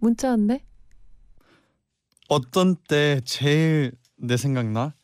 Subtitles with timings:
[0.00, 0.64] 문자 왔네.
[2.28, 4.94] 어떤 때 제일 내 생각나?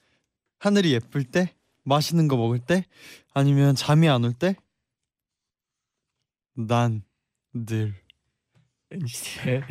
[0.59, 1.55] 하늘이 예쁠 때?
[1.85, 2.85] 맛있는 거 먹을 때?
[3.35, 4.57] 아니면 잠이 안 올 때?
[6.55, 7.03] 난
[7.55, 7.95] 늘
[8.91, 9.63] NCT의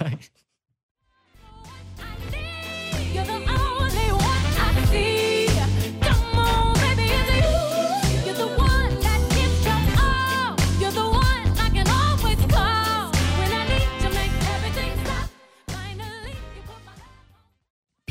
[0.00, 0.30] Night.
[0.30, 0.31] You're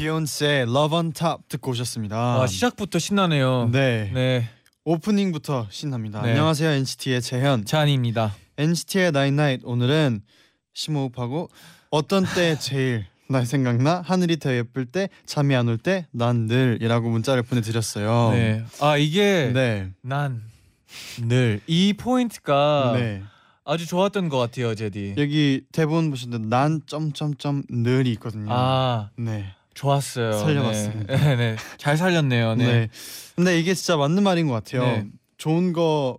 [0.02, 2.41] 비욘세의 Love on Top 듣고 오셨습니다.
[2.41, 3.69] 아, 시작부터 신나네요.
[3.71, 4.09] 네.
[4.11, 4.49] 네.
[4.83, 6.23] 오프닝부터 신납니다.
[6.23, 6.30] 네.
[6.31, 7.66] 안녕하세요 NCT의 재현.
[7.66, 8.33] 잔입니다.
[8.57, 10.23] NCT의 Night 오늘은
[10.73, 11.49] 심호흡하고
[11.91, 14.02] 어떤 때 제일 날 생각나?
[14.03, 18.31] 하늘이 더 예쁠 때, 잠이 안 올 때, 난 늘이라고 문자를 보내드렸어요.
[18.31, 18.66] 네.
[18.79, 19.91] 아 이게 네.
[20.02, 23.22] 난늘이 포인트가 네.
[23.63, 25.13] 아주 좋았던 것 같아요, 제디.
[25.19, 28.47] 여기 대본 보시는데 난 점점점 늘이 있거든요.
[28.52, 29.53] 아 네.
[29.73, 30.33] 좋았어요.
[30.33, 31.16] 살려봤습니다.
[31.17, 31.55] 네, 네.
[31.77, 32.55] 잘 살렸네요.
[32.55, 32.66] 네.
[32.66, 32.89] 네.
[33.36, 34.83] 근데 이게 진짜 맞는 말인 것 같아요.
[34.83, 35.08] 네.
[35.38, 36.17] 좋은 거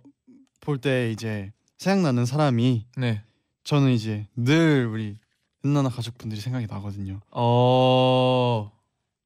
[0.65, 3.21] 볼 때 이제 생각나는 사람이 네.
[3.65, 5.17] 저는 이제 늘 우리
[5.65, 7.19] 은나나 가족분들이 생각이 나거든요.
[7.31, 8.71] 어.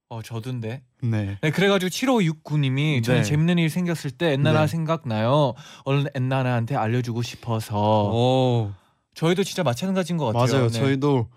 [0.10, 0.82] 어 저도인데.
[1.04, 1.38] 네.
[1.42, 3.24] 네, 그래가지고 7569님이 저는 네.
[3.24, 4.68] 재밌는 일 생겼을 때 엔나나 네.
[4.68, 5.54] 생각나요.
[5.84, 8.10] 얼른 엔나나한테 알려주고 싶어서.
[8.12, 8.72] 오.
[9.14, 10.46] 저희도 진짜 마찬가지인 것 같아요.
[10.46, 10.68] 맞아요.
[10.70, 10.80] 네.
[10.80, 11.28] 저희도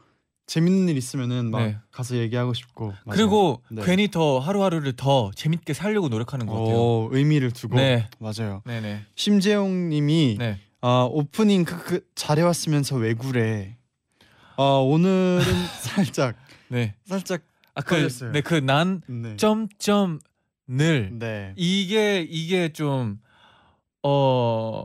[0.51, 1.77] 재밌는 일 있으면은 막 네.
[1.93, 2.87] 가서 얘기하고 싶고.
[2.87, 3.05] 맞아요.
[3.13, 3.83] 그리고 네.
[3.85, 6.77] 괜히 더 하루하루를 더 재밌게 살려고 노력하는 것 같아요.
[6.77, 7.77] 오, 의미를 두고.
[7.77, 8.09] 네.
[8.19, 8.61] 맞아요.
[8.67, 9.03] 네네.
[9.15, 10.59] 심재용님이 네.
[10.81, 13.77] 아 오프닝 크크 잘해왔으면서 왜 그래?
[14.57, 15.45] 아 오늘은
[15.83, 16.35] 살짝
[16.67, 16.97] 네.
[17.05, 17.43] 살짝
[17.77, 18.33] 아그 걸렸어요.
[18.33, 19.37] 네, 그난 네.
[19.37, 20.19] 점점
[20.67, 21.53] 늘 네.
[21.55, 23.21] 이게 이게 좀
[24.03, 24.85] 어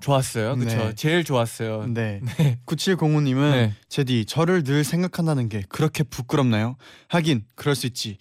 [0.00, 0.56] 좋았어요.
[0.56, 0.76] 그렇죠.
[0.76, 0.94] 네.
[0.94, 1.86] 제일 좋았어요.
[1.86, 2.20] 네.
[2.38, 2.58] 네.
[2.66, 3.74] 9705님은 네.
[3.88, 6.76] 제디 저를 늘 생각한다는 게 그렇게 부끄럽나요?
[7.08, 8.18] 하긴 그럴 수 있지.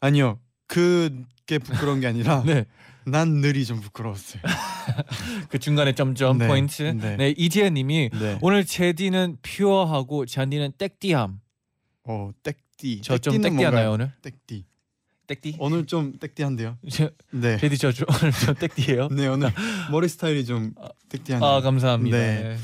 [0.00, 0.38] 아니요.
[0.66, 2.64] 그게 부끄러운 게 아니라 네.
[3.04, 4.42] 난 늘이 좀 부끄러웠어요.
[5.50, 6.46] 그 중간에 점점 네.
[6.46, 6.82] 포인트.
[6.82, 7.16] 네.
[7.16, 7.34] 네.
[7.36, 8.38] 이지혜 님이 네.
[8.40, 11.40] 오늘 제디는 퓨어하고 잔디는 땡띠함.
[12.04, 13.02] 어 땡띠.
[13.02, 13.92] 저좀 땡띠는 땡띠하나요 뭔가요?
[13.92, 14.12] 오늘?
[14.22, 14.64] 땡띠.
[15.26, 15.56] 땡띠?
[15.58, 16.76] 오늘 좀 땡띠한데요.
[16.90, 17.56] 저- 네.
[17.58, 19.08] 제디 저 좀- 오늘 좀 땡띠예요?
[19.08, 19.52] 네 오늘
[19.90, 20.74] 머리 스타일이 좀
[21.08, 21.48] 땡띠한데요.
[21.48, 22.16] 아 감사합니다.
[22.16, 22.56] 네.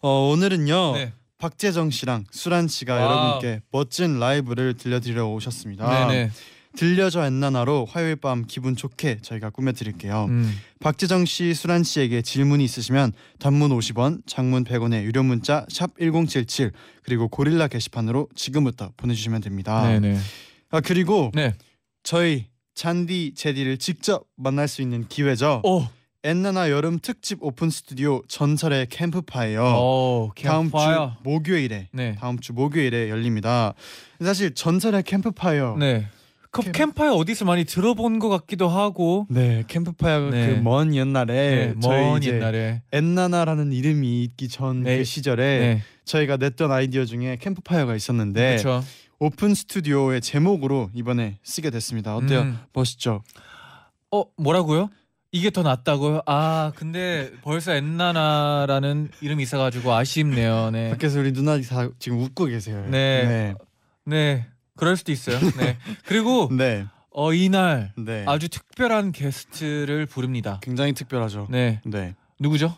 [0.00, 0.92] 어 오늘은요.
[0.94, 1.12] 네.
[1.38, 3.04] 박재정 씨랑 수란 씨가 와우.
[3.04, 6.06] 여러분께 멋진 라이브를 들려드려 오셨습니다.
[6.08, 6.30] 네네.
[6.76, 10.26] 들려줘 엔나나로 화요일 밤 기분 좋게 저희가 꾸며드릴게요.
[10.28, 10.52] 음.
[10.80, 17.28] 박재정 씨, 수란 씨에게 질문이 있으시면 단문 50원, 장문 100원의 유료 문자 샵 #1077 그리고
[17.28, 19.86] 고릴라 게시판으로 지금부터 보내주시면 됩니다.
[19.86, 20.18] 네네.
[20.70, 21.54] 아 그리고 네.
[22.08, 25.62] 저희 잔디 제디를 직접 만날 수 있는 기회죠.
[25.64, 25.86] 오.
[26.22, 29.78] 엔나나 여름 특집 오픈 스튜디오 전설의 캠프파이어.
[29.78, 30.30] 오.
[30.42, 31.16] 다음 주 캠프파이어.
[31.22, 32.14] 목요일에 네.
[32.20, 33.74] 다음 주 목요일에 열립니다.
[34.20, 35.76] 사실 전설의 캠프파이어.
[35.78, 36.06] 네.
[36.50, 39.26] 그 캠- 캠프파이어 어디서 많이 들어본 것 같기도 하고.
[39.28, 40.54] 네, 캠프파이어 네.
[40.54, 41.88] 그 먼 옛날에 네.
[41.88, 42.82] 먼 옛날에.
[42.92, 45.04] 엔나나라는 이름이 있기 전 그 네.
[45.04, 45.82] 시절에 네.
[46.04, 48.84] 저희가 냈던 아이디어 중에 캠프파이어가 있었는데 그렇죠.
[49.24, 52.14] 오픈 스튜디오의 제목으로 이번에 쓰게 됐습니다.
[52.14, 52.42] 어때요?
[52.42, 52.58] 음.
[52.74, 53.22] 멋있죠?
[54.10, 54.90] 어 뭐라고요?
[55.32, 56.20] 이게 더 낫다고요?
[56.26, 60.70] 아 근데 벌써 엔나나라는 이름이 있어가지고 아쉽네요.
[60.72, 60.90] 네.
[60.90, 62.84] 밖에서 우리 누나 다 지금 웃고 계세요.
[62.90, 63.24] 네.
[63.24, 63.54] 네.
[64.04, 64.46] 네.
[64.76, 65.38] 그럴 수도 있어요.
[65.56, 65.78] 네.
[66.04, 66.84] 그리고 네.
[67.10, 68.26] 어 이날 네.
[68.28, 70.60] 아주 특별한 게스트를 부릅니다.
[70.62, 71.46] 굉장히 특별하죠.
[71.48, 71.80] 네.
[71.86, 72.14] 네.
[72.38, 72.76] 누구죠?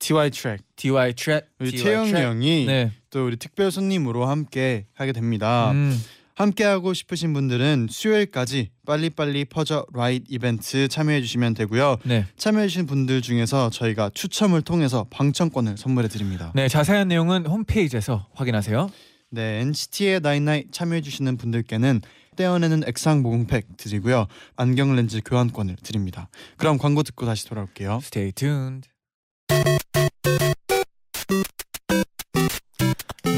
[0.00, 0.60] TY Track.
[0.76, 1.46] TY Track.
[1.60, 2.24] 우리 TY Track.
[2.24, 2.92] 형이 네.
[3.10, 5.70] 또 우리 특별 손님으로 함께 하게 됩니다.
[5.70, 5.96] 음.
[6.34, 11.98] 함께 하고 싶으신 분들은 수요일까지 빨리빨리 퍼져 라이드 이벤트 참여해 주시면 되고요.
[12.04, 12.24] 네.
[12.38, 16.50] 참여해 주신 분들 중에서 저희가 추첨을 통해서 방청권을 선물해 드립니다.
[16.54, 16.66] 네.
[16.66, 18.90] 자세한 내용은 홈페이지에서 확인하세요.
[19.32, 22.00] 네, NCT의 나인나잇 참여해 주시는 분들께는
[22.36, 24.26] 떼어내는 액상 모공팩 드리고요.
[24.56, 26.30] 안경 렌즈 교환권을 드립니다.
[26.56, 28.00] 그럼 광고 듣고 다시 돌아올게요.
[28.02, 28.88] Stay tuned.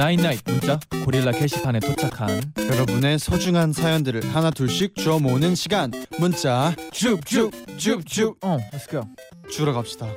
[0.03, 5.93] 나인나잇 문자 고릴라 게시판에 도착한 여러분의 소중한 사연들을 하나 둘씩 주워 모으는 시간.
[6.19, 9.03] 문자 쭉쭉쭉쭉 어, let's go.
[9.49, 10.09] 주러 갑시다.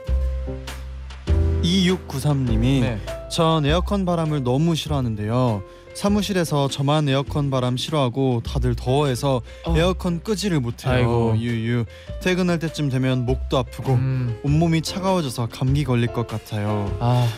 [1.62, 3.00] 2693님이 네.
[3.30, 5.62] 전 에어컨 바람을 너무 싫어하는데요.
[5.94, 9.78] 사무실에서 저만 에어컨 바람 싫어하고 다들 더워해서 어.
[9.78, 10.94] 에어컨 끄지를 못해요.
[10.94, 11.38] 아이고.
[11.38, 11.86] 유유.
[12.24, 14.40] 퇴근할 때쯤 되면 목도 아프고 음.
[14.42, 16.92] 온몸이 차가워져서 감기 걸릴 것 같아요.
[17.00, 17.32] 아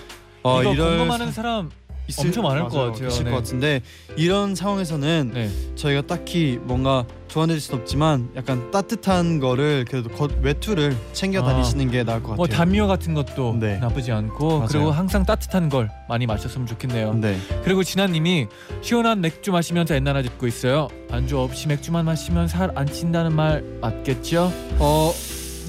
[0.43, 1.71] 어, 이거 이럴 공감하는 사람
[2.17, 2.91] 엄청 많을 것 맞아요.
[2.91, 3.07] 같아요.
[3.09, 3.31] 있을 네.
[3.31, 3.81] 것 같은데
[4.15, 5.49] 이런 상황에서는 네.
[5.75, 11.43] 저희가 딱히 뭔가 조언해줄 순 없지만 약간 따뜻한 거를 그래도 겉 외투를 챙겨 아.
[11.43, 12.35] 다니시는 게 나을 것 같아요.
[12.37, 13.77] 뭐 담요 같은 것도 네.
[13.79, 14.67] 나쁘지 않고 맞아요.
[14.69, 17.13] 그리고 항상 따뜻한 걸 많이 마셨으면 좋겠네요.
[17.15, 17.37] 네.
[17.63, 18.47] 그리고 진아님이
[18.81, 20.87] 시원한 맥주 마시면서 엔나나 듣고 있어요.
[21.11, 24.51] 안주 없이 맥주만 마시면 살 안 찐다는 말 맞겠죠?
[24.79, 25.11] 어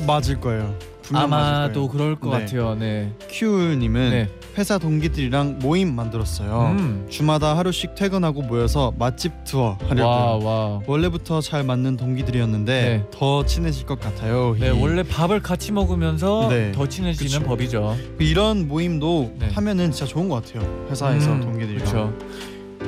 [0.06, 0.75] 맞을 거예요.
[1.16, 1.88] 아마도.
[1.88, 2.44] 그럴 것 네.
[2.44, 2.75] 같아요.
[2.75, 3.12] 네.
[3.31, 4.28] 큐님은 네.
[4.56, 6.75] 회사 동기들이랑 모임 만들었어요.
[6.78, 7.06] 음.
[7.08, 10.46] 주마다 하루씩 퇴근하고 모여서 맛집 투어 와 하려고요.
[10.46, 10.81] 와.
[10.87, 13.05] 원래부터 잘 맞는 동기들이었는데 네.
[13.10, 14.56] 더 친해질 것 같아요.
[14.58, 14.81] 네 히.
[14.82, 16.72] 원래 밥을 같이 먹으면서 네.
[16.72, 17.49] 더 친해지는 그쵸.
[17.49, 17.96] 법이죠.
[18.19, 19.49] 이런 모임도 네.
[19.52, 20.87] 하면은 진짜 좋은 것 같아요.
[20.90, 21.84] 회사에서 음, 동기들이랑.
[21.84, 22.12] 그렇죠.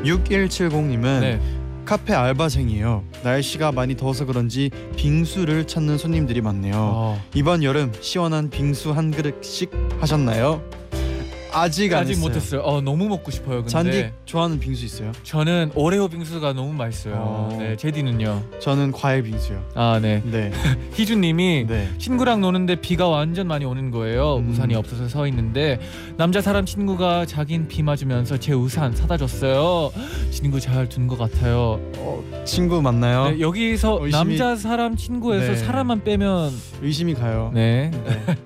[0.05, 1.41] 6170님은 네.
[1.91, 3.03] 카페 알바생이에요.
[3.25, 6.73] 날씨가 많이 더워서 그런지 빙수를 찾는 손님들이 많네요.
[6.77, 7.23] 어.
[7.35, 10.63] 이번 여름 시원한 빙수 한 그릇씩 하셨나요?
[11.53, 12.23] 아직 안 아직 했어요.
[12.29, 12.61] 못했어요.
[12.63, 13.57] 어 너무 먹고 싶어요.
[13.65, 15.13] 근데 잔디 좋아하는 빙수 있어요?
[15.23, 17.15] 저는 오레오 빙수가 너무 맛있어요.
[17.19, 17.57] 어.
[17.59, 18.43] 네 제디는요.
[18.61, 19.63] 저는 과일 빙수요.
[19.75, 20.23] 아 네.
[20.25, 20.53] 네.
[20.95, 21.89] 희준님이 네.
[21.99, 24.37] 친구랑 노는데 비가 완전 많이 오는 거예요.
[24.39, 24.51] 음.
[24.51, 25.79] 우산이 없어서 서 있는데
[26.17, 29.93] 남자 사람 친구가 자긴 비 맞으면서 제 우산 사다 줬어요.
[30.31, 31.81] 친구 잘 둔 것 같아요.
[31.99, 33.31] 어, 친구 맞나요?
[33.31, 35.57] 네, 여기서 의심이- 남자 사람 친구에서 네.
[35.57, 36.51] 사람만 빼면
[36.83, 37.51] 의심이 가요.
[37.55, 37.91] 네.
[38.05, 38.37] 네.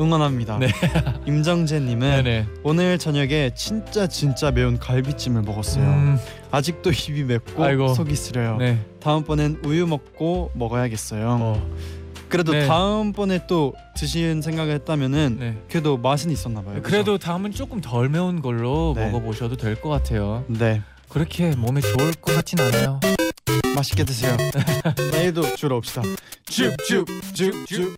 [0.00, 0.58] 응원합니다.
[0.58, 0.68] 네.
[1.26, 2.46] 임정재님은 네네.
[2.62, 5.84] 오늘 저녁에 진짜 진짜 매운 갈비찜을 먹었어요.
[5.84, 6.18] 음,
[6.50, 7.94] 아직도 입이 맵고 아이고.
[7.94, 8.56] 속이 쓰려요.
[8.58, 8.84] 네.
[9.00, 11.38] 다음번엔 우유 먹고 먹어야겠어요.
[11.40, 11.70] 어,
[12.28, 12.66] 그래도 네.
[12.66, 15.56] 다음번에 또 드시는 생각을 했다면은 네.
[15.68, 16.80] 그래도 맛은 있었나 봐요.
[16.82, 19.06] 그래도 다음은 조금 덜 매운 걸로 네.
[19.10, 20.44] 먹어보셔도 될 것 같아요.
[20.48, 20.58] 그죠?
[20.64, 22.98] 네 그렇게 몸에 좋을 것 같진 않아요.
[23.76, 24.36] 맛있게 드세요.
[25.12, 26.02] 내일도 주러 옵시다.
[26.46, 27.94] 줍줍줍줍.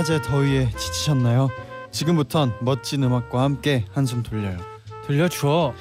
[0.00, 1.50] 한낮의 더위에 지치셨나요?
[1.90, 4.56] 지금부턴 멋진 음악과 함께 한숨 돌려요.
[5.06, 5.74] 들려줘.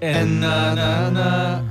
[0.00, 1.64] 엔나나나.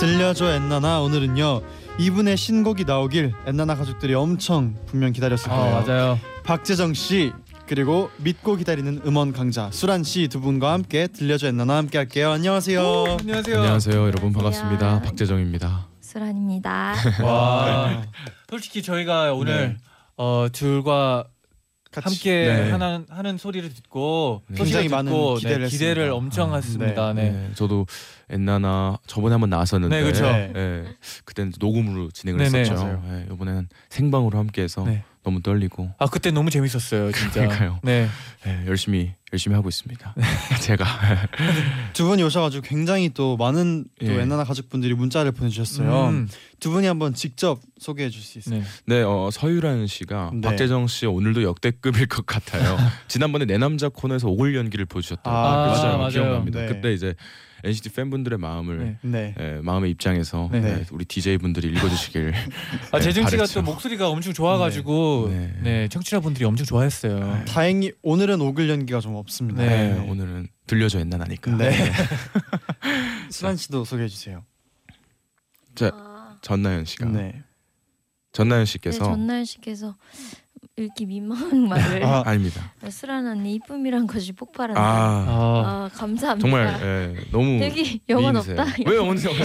[0.00, 1.62] 들려줘 엔나나 오늘은요
[1.98, 5.84] 이분의 신곡이 나오길 엔나나 가족들이 엄청 분명 기다렸을 아 거예요.
[5.86, 6.18] 맞아요.
[6.44, 7.32] 박재정 씨
[7.68, 12.30] 그리고 믿고 기다리는 음원 강자 수란 씨 두 분과 함께 들려줘 엔나나 함께 할게요.
[12.32, 12.80] 안녕하세요.
[13.20, 13.56] 안녕하세요.
[13.58, 15.02] 안녕하세요 여러분 반갑습니다 안녕.
[15.02, 16.94] 박재정입니다 수란입니다.
[17.22, 18.02] 와.
[18.48, 19.76] 솔직히 저희가 오늘 네.
[20.16, 21.26] 어, 둘과
[21.92, 22.70] 같이- 함께 네.
[22.70, 24.56] 하는 하는 소리를 듣고 네.
[24.56, 26.14] 굉장히 많은 듣고 기대를 네, 기대를 했습니다.
[26.14, 27.12] 엄청 아, 했습니다.
[27.12, 27.30] 네.
[27.30, 27.86] 네, 저도
[28.30, 30.52] 엔나나 저번에 한번 나왔었는데 네.
[30.56, 30.84] 예,
[31.24, 32.40] 그때는 녹음으로 진행을.
[32.40, 33.02] 했었죠
[33.32, 35.04] 이번에는 생방으로 함께해서 네.
[35.26, 37.40] 너무 떨리고 아 그때 너무 재밌었어요, 진짜.
[37.40, 37.80] 그러니까요.
[37.82, 38.08] 네.
[38.46, 40.14] 예, 열심히 열심히 하고 있습니다
[40.62, 40.86] 제가
[41.92, 44.20] 두 분이 오셔가지고 굉장히 또 많은 또 예.
[44.20, 46.08] 엔나나 가족분들이 문자를 보내주셨어요.
[46.10, 46.28] 음,
[46.60, 48.60] 두 분이 한번 직접 소개해 줄 수 있어요?
[48.60, 48.64] 네.
[48.86, 50.40] 네 어, 서유란 씨가 네.
[50.42, 52.76] 박재정 씨 오늘도 역대급일 것 같아요
[53.08, 56.08] 지난번에 내 남자 코너에서 오글 연기를 보여주셨던 아, 거 맞아요, 맞아요.
[56.10, 56.66] 기억납니다 네.
[56.68, 57.14] 그때 이제
[57.64, 58.98] NCT 팬분들의 마음을 네.
[59.02, 59.34] 네.
[59.38, 60.62] 예, 마음의 입장에서 네.
[60.62, 62.32] 예, 우리 DJ 분들이 읽어주시길
[62.92, 63.54] 아 네, 재정 씨가 바랬죠.
[63.54, 65.88] 또 목소리가 엄청 좋아가지고 네, 네.
[65.88, 67.44] 청취자분들이 엄청 좋아했어요.
[67.46, 69.62] 다행히 오늘은 오글 연기가 좀 없습니다.
[69.62, 69.94] 네.
[69.94, 71.72] 네, 오늘은 들려줘 옛날 하니까 네.
[73.30, 74.44] 수란 씨도 소개해 주세요.
[75.92, 77.42] 아, 전나연 씨가 네.
[78.32, 79.94] 전나연 네, 씨께서 전날 씨께서
[80.78, 84.78] 읽기 민망한 말을 아, 아, 닙니다 수란 언니 이쁨이란 것이 폭발한다.
[84.78, 86.38] 아, 아, 아, 감사합니다.
[86.38, 88.60] 정말 예, 너무 되게 영혼 미인이세요.
[88.60, 88.76] 없다.
[88.86, 89.40] 왜 영혼 영혼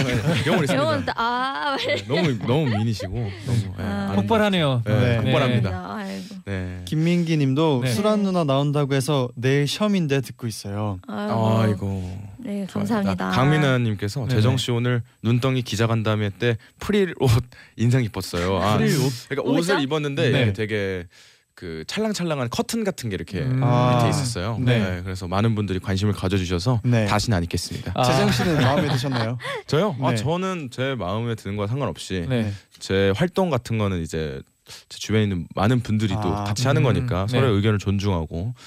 [0.46, 0.74] 영혼 있습니다.
[0.74, 1.14] 영혼 없다.
[1.16, 4.12] 아, 네, 너무 너무 미인이시고 너무 예, 아.
[4.14, 4.82] 폭발하네요.
[4.84, 5.22] 네, 네.
[5.22, 5.94] 폭발합니다.
[5.94, 6.34] 아이고.
[6.44, 6.82] 네.
[6.84, 7.90] 김민기님도 네.
[7.92, 10.98] 수란 누나 나온다고 해서 내일 시험인데 듣고 있어요.
[11.08, 11.58] 아이고.
[11.58, 12.31] 아이고.
[12.44, 12.66] 네.
[12.70, 13.26] 감사합니다.
[13.28, 14.34] 나- 강민아 님께서 네네.
[14.34, 17.30] 재정 씨 오늘 눈덩이 기자 간담회 때 프릴 옷
[17.76, 18.56] 인상 깊었어요.
[18.58, 19.12] 아, 프릴 옷?
[19.28, 19.50] 그러니까?
[19.50, 20.52] 옷을 입었는데 네.
[20.52, 21.06] 되게
[21.54, 23.60] 그 찰랑찰랑한 커튼 같은 게 이렇게 음.
[23.62, 23.96] 아.
[23.96, 24.58] 밑에 있었어요.
[24.60, 24.78] 네.
[24.78, 25.02] 네.
[25.02, 27.06] 그래서 많은 분들이 관심을 가져주셔서 네.
[27.06, 27.92] 다시는 안 입겠습니다.
[27.94, 28.02] 아.
[28.02, 29.38] 재정 씨는 마음에 드셨나요?
[29.68, 29.94] 저요?
[30.00, 30.16] 아 네.
[30.16, 32.52] 저는 제 마음에 드는 거와 상관없이 네.
[32.78, 34.40] 제 활동 같은 거는 이제
[34.88, 37.32] 제 주변에 있는 많은 분들이 또 아, 같이 하는 음, 거니까 네.
[37.32, 38.62] 서로의 의견을 존중하고 예,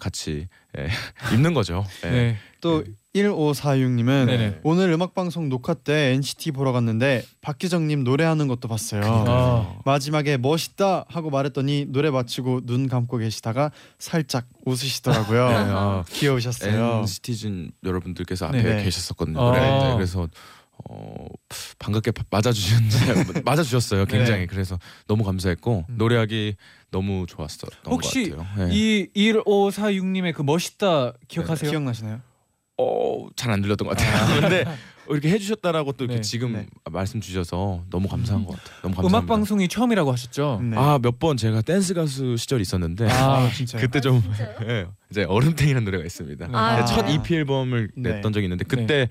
[0.00, 0.88] 같이 예,
[1.32, 1.84] 입는 거죠.
[2.04, 2.10] 예.
[2.10, 2.36] 네.
[2.60, 2.82] 또
[3.14, 4.60] 1546님은 네네.
[4.62, 9.02] 오늘 음악 방송 녹화 때 NCT 보러 갔는데 박기정님 노래하는 것도 봤어요.
[9.04, 9.78] 아.
[9.84, 15.48] 마지막에 멋있다 하고 말했더니 노래 마치고 눈 감고 계시다가 살짝 웃으시더라고요.
[15.48, 16.98] 네, 아, 귀여우셨어요.
[17.00, 18.84] 엔시티즌 여러분들께서 앞에 네.
[18.84, 19.40] 계셨었거든요.
[19.40, 19.44] 아.
[19.44, 19.94] 노래할 때.
[19.94, 20.28] 그래서
[20.88, 21.26] 어,
[21.78, 24.06] 반갑게 바- 맞아주셨는데 맞아주셨어요.
[24.06, 24.46] 굉장히 네.
[24.46, 25.94] 그래서 너무 감사했고 음.
[25.98, 26.54] 노래하기
[26.90, 28.68] 너무 좋았었던 혹시 것 같아요.
[28.68, 28.74] 네.
[28.74, 31.70] 이 1546님의 그 멋있다 기억하세요?
[31.70, 32.20] 기억나시나요?
[32.78, 34.40] 어, 잘 안 들렸던 것 같아요.
[34.40, 34.64] 근데
[35.08, 36.20] 이렇게 해주셨다라고 또 이렇게 네.
[36.20, 36.66] 지금 네.
[36.90, 38.76] 말씀 주셔서 너무 감사한 것 같아요.
[38.82, 39.08] 너무 감사합니다.
[39.18, 40.60] 음악 방송이 처음이라고 하셨죠?
[40.62, 40.76] 네.
[40.76, 43.48] 아몇 번 제가 댄스 가수 시절이 있었는데 아?
[43.78, 44.22] 그때 좀
[44.68, 46.48] 예, 이제 얼음땡이라는 노래가 있습니다.
[46.52, 46.76] 아.
[46.76, 48.14] 네, 첫 EP 앨범을 네.
[48.16, 49.08] 냈던 적이 있는데 그때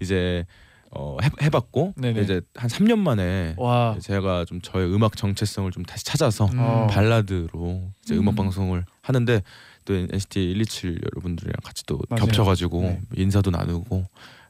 [0.00, 0.44] 이제
[0.90, 2.22] 어, 해, 해봤고 네네.
[2.22, 3.96] 이제 한 3년 만에 와.
[4.00, 6.58] 제가 좀 저의 음악 정체성을 좀 다시 찾아서 음.
[6.58, 6.86] 어.
[6.90, 8.20] 발라드로 이제 음.
[8.20, 9.42] 음악 방송을 하는데
[9.84, 12.24] 또 NCT 127 여러분들이랑 같이 또 맞아요.
[12.24, 13.00] 겹쳐가지고 네.
[13.14, 14.04] 인사도 나누고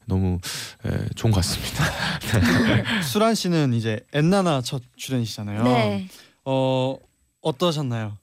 [0.06, 0.38] 너무
[0.86, 1.84] 예, 좋은 것 같습니다.
[3.02, 5.64] 수란 씨는 이제 엔나나 첫 출연이시잖아요.
[5.64, 6.08] 네.
[6.44, 6.96] 어
[7.42, 8.16] 어떠셨나요?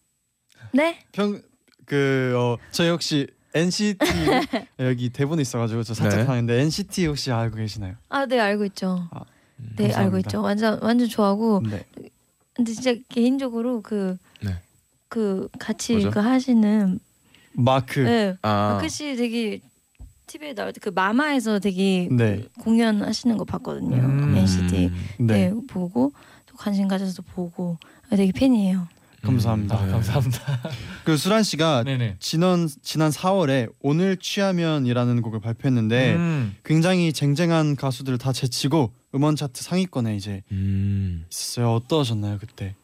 [0.72, 1.00] 네.
[1.12, 3.98] 평그 어, 저희 혹시 NCT
[4.80, 6.26] 여기 대본에 있어가지고 저 살짝 네.
[6.26, 7.96] 하는데 NCT 혹시 알고 계시나요?
[8.10, 9.08] 아, 네 알고 있죠.
[9.12, 9.22] 아,
[9.58, 10.00] 네 감사합니다.
[10.00, 10.42] 알고 있죠.
[10.42, 11.84] 완전 완전 좋아하고 네.
[12.56, 14.56] 근데 진짜 개인적으로 그 네.
[15.08, 16.12] 그 같이 뭐죠?
[16.12, 17.00] 그 하시는
[17.54, 18.00] 마크.
[18.00, 18.36] 네.
[18.42, 19.60] 아, 마크 씨 되게
[20.26, 22.44] TV에 나올 때 그 마마에서 되게 네.
[22.60, 23.96] 공연하시는 거 봤거든요.
[23.98, 24.36] 음.
[24.36, 25.50] NCT 네.
[25.50, 25.54] 네.
[25.68, 26.12] 보고
[26.48, 27.78] 또 관심 가져서 보고
[28.10, 28.88] 아, 되게 팬이에요.
[29.24, 29.76] 감사합니다.
[29.76, 30.40] 아, 감사합니다.
[31.06, 32.18] 그 수란 씨가 네네.
[32.20, 36.56] 지난 지난 4월에 오늘 취하면이라는 곡을 발표했는데 음.
[36.64, 41.26] 굉장히 쟁쟁한 가수들을 다 제치고 음원 차트 상위권에 이제 음.
[41.32, 41.74] 있었어요.
[41.74, 42.76] 어떠셨나요 그때?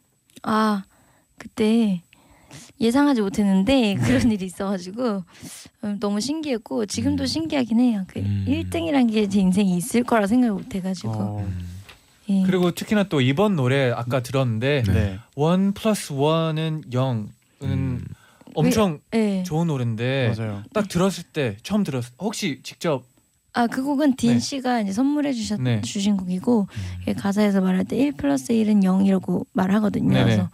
[0.43, 0.83] 아
[1.37, 2.01] 그때
[2.81, 5.23] 예상하지 못했는데 그런 일이 있어가지고
[5.83, 7.27] 음, 너무 신기했고 지금도 음.
[7.27, 8.05] 신기하긴 해요.
[8.07, 8.45] 그 음.
[8.47, 11.47] 1등이란 게 제 인생에 있을 거라 생각 못해가지고 어,
[12.29, 12.43] 예.
[12.45, 14.93] 그리고 특히나 또 이번 노래 아까 들었는데 네.
[14.93, 15.19] 네.
[15.35, 17.27] 원 플러스 원은 0은
[17.63, 18.05] 음.
[18.55, 19.43] 엄청 예.
[19.43, 20.63] 좋은 노래인데 맞아요.
[20.73, 23.03] 딱 들었을 때 처음 들었 혹시 직접
[23.53, 24.39] 아 그 곡은 딘 네.
[24.39, 25.81] 씨가 이제 선물해 주셨 네.
[25.81, 26.67] 주신 곡이고
[27.01, 30.13] 이게 가사에서 말할 때 1 플러스 1은 0이라고 말하거든요.
[30.13, 30.23] 네네.
[30.23, 30.49] 그래서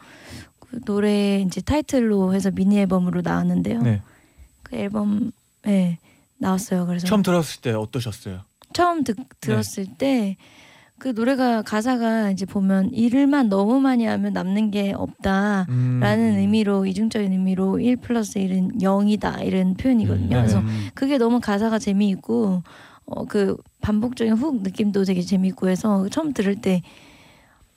[0.60, 3.82] 그 노래 이제 타이틀로 해서 미니 앨범으로 나왔는데요.
[3.82, 4.02] 네.
[4.64, 6.00] 그 앨범에
[6.38, 6.86] 나왔어요.
[6.88, 8.42] 그래서 처음 들었을 때 어떠셨어요?
[8.74, 10.38] 처음 듣, 들었을 때
[10.98, 16.36] 그 노래가 가사가 이제 보면 일을만 너무 많이 하면 남는 게 없다라는 음.
[16.38, 20.38] 의미로 이중적인 의미로 1 플러스 1은 0이다 이런 표현이거든요.
[20.38, 22.64] 음, 그래서 음, 그게 너무 가사가 재미있고
[23.08, 26.82] 어 그 반복적인 훅 느낌도 되게 재미있고 해서 처음 들을 때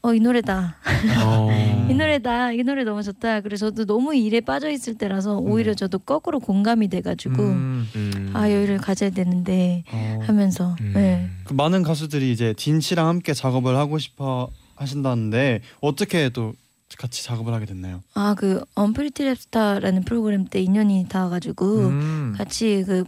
[0.02, 0.76] 어 이 노래다
[1.24, 1.48] 어.
[1.90, 5.98] 이 노래다 이 노래 너무 좋다 그래서 저도 너무 일에 빠져 있을 때라서 오히려 저도
[5.98, 7.88] 거꾸로 공감이 돼가지고 음.
[7.96, 8.30] 음.
[8.32, 10.92] 아 여유를 가져야 되는데 어, 하면서 음.
[10.94, 11.28] 네.
[11.44, 16.54] 그 많은 가수들이 이제 딘 씨랑 함께 작업을 하고 싶어 하신다는데 어떻게 또
[16.96, 18.00] 같이 작업을 하게 됐나요?
[18.14, 22.34] 아그 Unpretty Rapstar라는 프로그램 때 인연이 닿아가지고 음.
[22.36, 23.04] 같이 그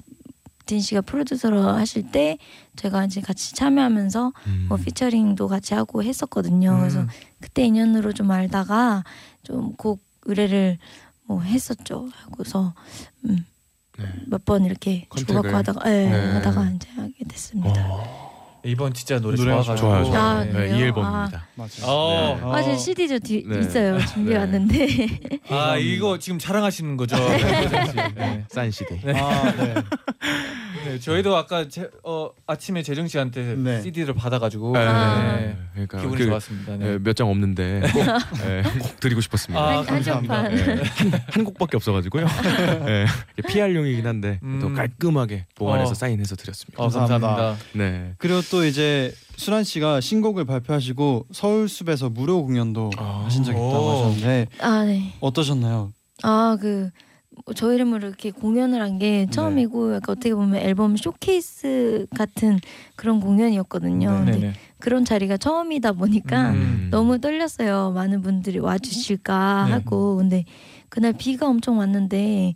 [0.70, 2.38] 딘 씨가 프로듀서로 하실 때
[2.76, 4.66] 제가 이제 같이 참여하면서 음.
[4.68, 6.78] 뭐 피처링도 같이 하고 했었거든요.
[6.78, 7.08] 그래서 음.
[7.40, 9.02] 그때 인연으로 좀 알다가
[9.42, 10.78] 좀 곡 의뢰를
[11.24, 12.08] 뭐 했었죠.
[12.12, 12.72] 하고서
[13.24, 13.44] 음,
[13.98, 14.04] 네.
[14.28, 15.08] 몇번 이렇게.
[15.16, 16.32] 주고받고 하다가 예, 네.
[16.34, 17.86] 하다가 이제 하게 됐습니다.
[17.88, 18.19] 어.
[18.64, 20.20] 이번 진짜 노래 노래가 좋아가지고 좋아요, 좋아요.
[20.22, 20.76] 아, 네, 그래요?
[20.76, 21.46] 이 앨범입니다.
[21.54, 21.70] 맞아요.
[21.84, 22.38] 어.
[22.42, 22.50] 네.
[22.52, 23.58] 아, 제 CD도 뒤, 네.
[23.60, 23.98] 있어요.
[24.06, 24.40] 준비해 네.
[24.44, 24.86] 왔는데.
[25.50, 27.16] 아 이거 지금 자랑하시는 거죠?
[28.14, 28.44] 네.
[28.70, 28.94] CD.
[29.18, 29.74] 아, 네.
[30.84, 33.82] 네, 저희도 아까 제, 어, 아침에 재정 씨한테 네.
[33.82, 34.80] CD를 받아가지고 네.
[34.80, 35.36] 아.
[35.36, 35.56] 네.
[35.74, 36.76] 그러니까 기분이 그, 좋았습니다.
[36.76, 36.98] 네.
[36.98, 38.00] 몇 장 없는데 꼭,
[38.46, 39.62] 예, 꼭 드리고 싶었습니다.
[39.62, 40.52] 아, 한- 감사합니다.
[40.52, 42.26] 예, 한, 한 곡밖에 없어가지고요.
[42.88, 43.06] 예,
[43.46, 44.74] PR용이긴 한데 또 음.
[44.74, 45.94] 깔끔하게 보관해서 어.
[45.94, 46.82] 사인해서 드렸습니다.
[46.82, 47.26] 어, 감사합니다.
[47.28, 47.64] 감사합니다.
[47.74, 48.12] 네.
[48.18, 53.22] 그리고 또 이제 수란 씨가 신곡을 발표하시고 서울숲에서 무료 공연도 아.
[53.24, 53.90] 하신 적이 있다고 오.
[53.90, 55.12] 하셨는데 아, 네.
[55.20, 55.92] 어떠셨나요?
[56.22, 56.90] 아, 그,
[57.46, 62.58] 뭐저 이름으로 이렇게 공연을 한 게 처음이고 약간 어떻게 보면 앨범 쇼케이스 같은
[62.96, 64.24] 그런 공연이었거든요.
[64.24, 64.32] 네.
[64.32, 64.52] 근데.
[64.78, 66.88] 그런 자리가 처음이다 보니까 음.
[66.90, 67.92] 너무 떨렸어요.
[67.92, 69.72] 많은 분들이 와주실까 네.
[69.72, 70.16] 하고.
[70.16, 70.44] 근데
[70.90, 72.54] 그날 비가 엄청 왔는데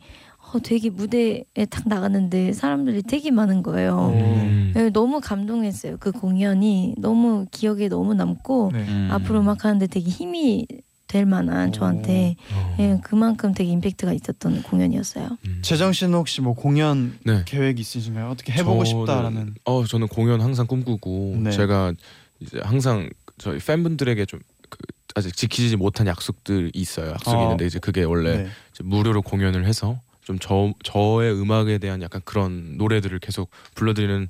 [0.55, 4.13] 어, 되게 무대에 딱 나갔는데 사람들이 되게 많은 거예요.
[4.15, 4.73] 음.
[4.75, 5.97] 네, 너무 감동했어요.
[5.99, 8.85] 그 공연이 너무 기억에 너무 남고 네.
[8.87, 9.09] 음.
[9.11, 10.67] 앞으로 음악 하는데 되게 힘이
[11.07, 12.77] 될 만한 저한테 어.
[12.81, 15.37] 예, 그만큼 되게 임팩트가 있었던 공연이었어요.
[15.47, 15.59] 음.
[15.63, 17.43] 재정 씨는 혹시 뭐 공연 네.
[17.45, 18.31] 계획 있으신가요?
[18.31, 21.51] 어떻게 해보고 저는- 싶다라는 어 저는 공연 항상 꿈꾸고 네.
[21.51, 21.93] 제가
[22.41, 23.09] 이제 항상
[23.39, 24.79] 저희 팬분들에게 좀 그
[25.15, 27.11] 아직 지키지 못한 약속들이 있어요.
[27.13, 27.43] 약속이 어.
[27.45, 28.47] 있는데 이제 그게 원래 네.
[28.73, 34.29] 이제 무료로 공연을 해서 좀 저 저의 음악에 대한 약간 그런 노래들을 계속 불러드리는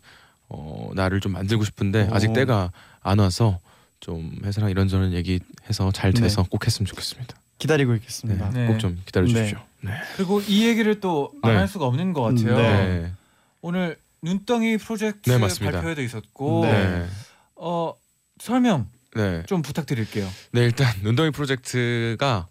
[0.48, 2.32] 어 나를 좀 만들고 싶은데 아직 오.
[2.34, 2.72] 때가
[3.02, 3.58] 안 와서
[4.00, 7.36] 좀 회사랑 이런저런 얘기해서 잘 돼서 꼭 했으면 좋겠습니다.
[7.58, 8.50] 기다리고 있겠습니다.
[8.50, 8.66] 네.
[8.66, 9.58] 꼭좀 기다려 주십시오.
[9.80, 9.92] 네.
[10.16, 11.54] 그리고 이 얘기를 또안 네.
[11.54, 12.56] 할 수가 없는 것 같아요.
[12.56, 12.62] 네.
[12.62, 13.12] 네.
[13.62, 15.38] 오늘 눈덩이 프로젝트 네.
[15.38, 17.06] 발표회도 있었고 네.
[17.56, 17.94] 어
[18.38, 19.42] 설명 네.
[19.46, 20.28] 좀 부탁드릴게요.
[20.52, 22.48] 네, 일단 눈덩이 프로젝트가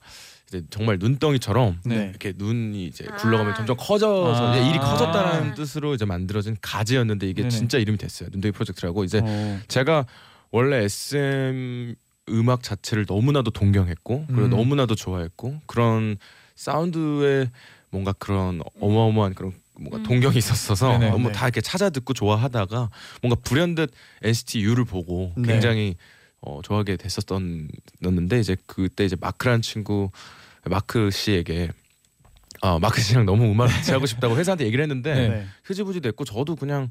[0.69, 2.07] 정말 눈덩이처럼 네.
[2.09, 3.55] 이렇게 눈이 이제 굴러가면 아.
[3.55, 4.55] 점점 커져서 아.
[4.55, 7.49] 이제 일이 커졌다는 뜻으로 이제 만들어진 가지였는데 이게 네네.
[7.49, 8.29] 진짜 이름이 됐어요.
[8.31, 10.05] 눈덩이 프로젝트라고 이제 어, 제가
[10.51, 11.95] 원래 SM
[12.29, 14.49] 음악 자체를 너무나도 동경했고 그리고 음.
[14.49, 16.17] 너무나도 좋아했고 그런
[16.55, 17.49] 사운드에
[17.89, 20.03] 뭔가 그런 어마어마한 그런 뭔가 음.
[20.03, 21.09] 동경이 있었어서 네네.
[21.09, 21.33] 너무 네.
[21.33, 22.89] 다 이렇게 찾아 듣고 좋아하다가
[23.21, 23.91] 뭔가 불현듯
[24.21, 25.53] NCT U를 보고 네.
[25.53, 25.95] 굉장히
[26.41, 30.11] 어, 좋아하게 됐었었는데 이제 그때 이제 마크라는 친구
[30.65, 31.69] 마크 씨에게
[32.61, 35.27] 아 마크 씨랑 너무 음악 같이 하고 싶다고 회사한테 얘기를 했는데 네.
[35.29, 35.45] 네.
[35.63, 36.89] 흐지부지 됐고 저도 그냥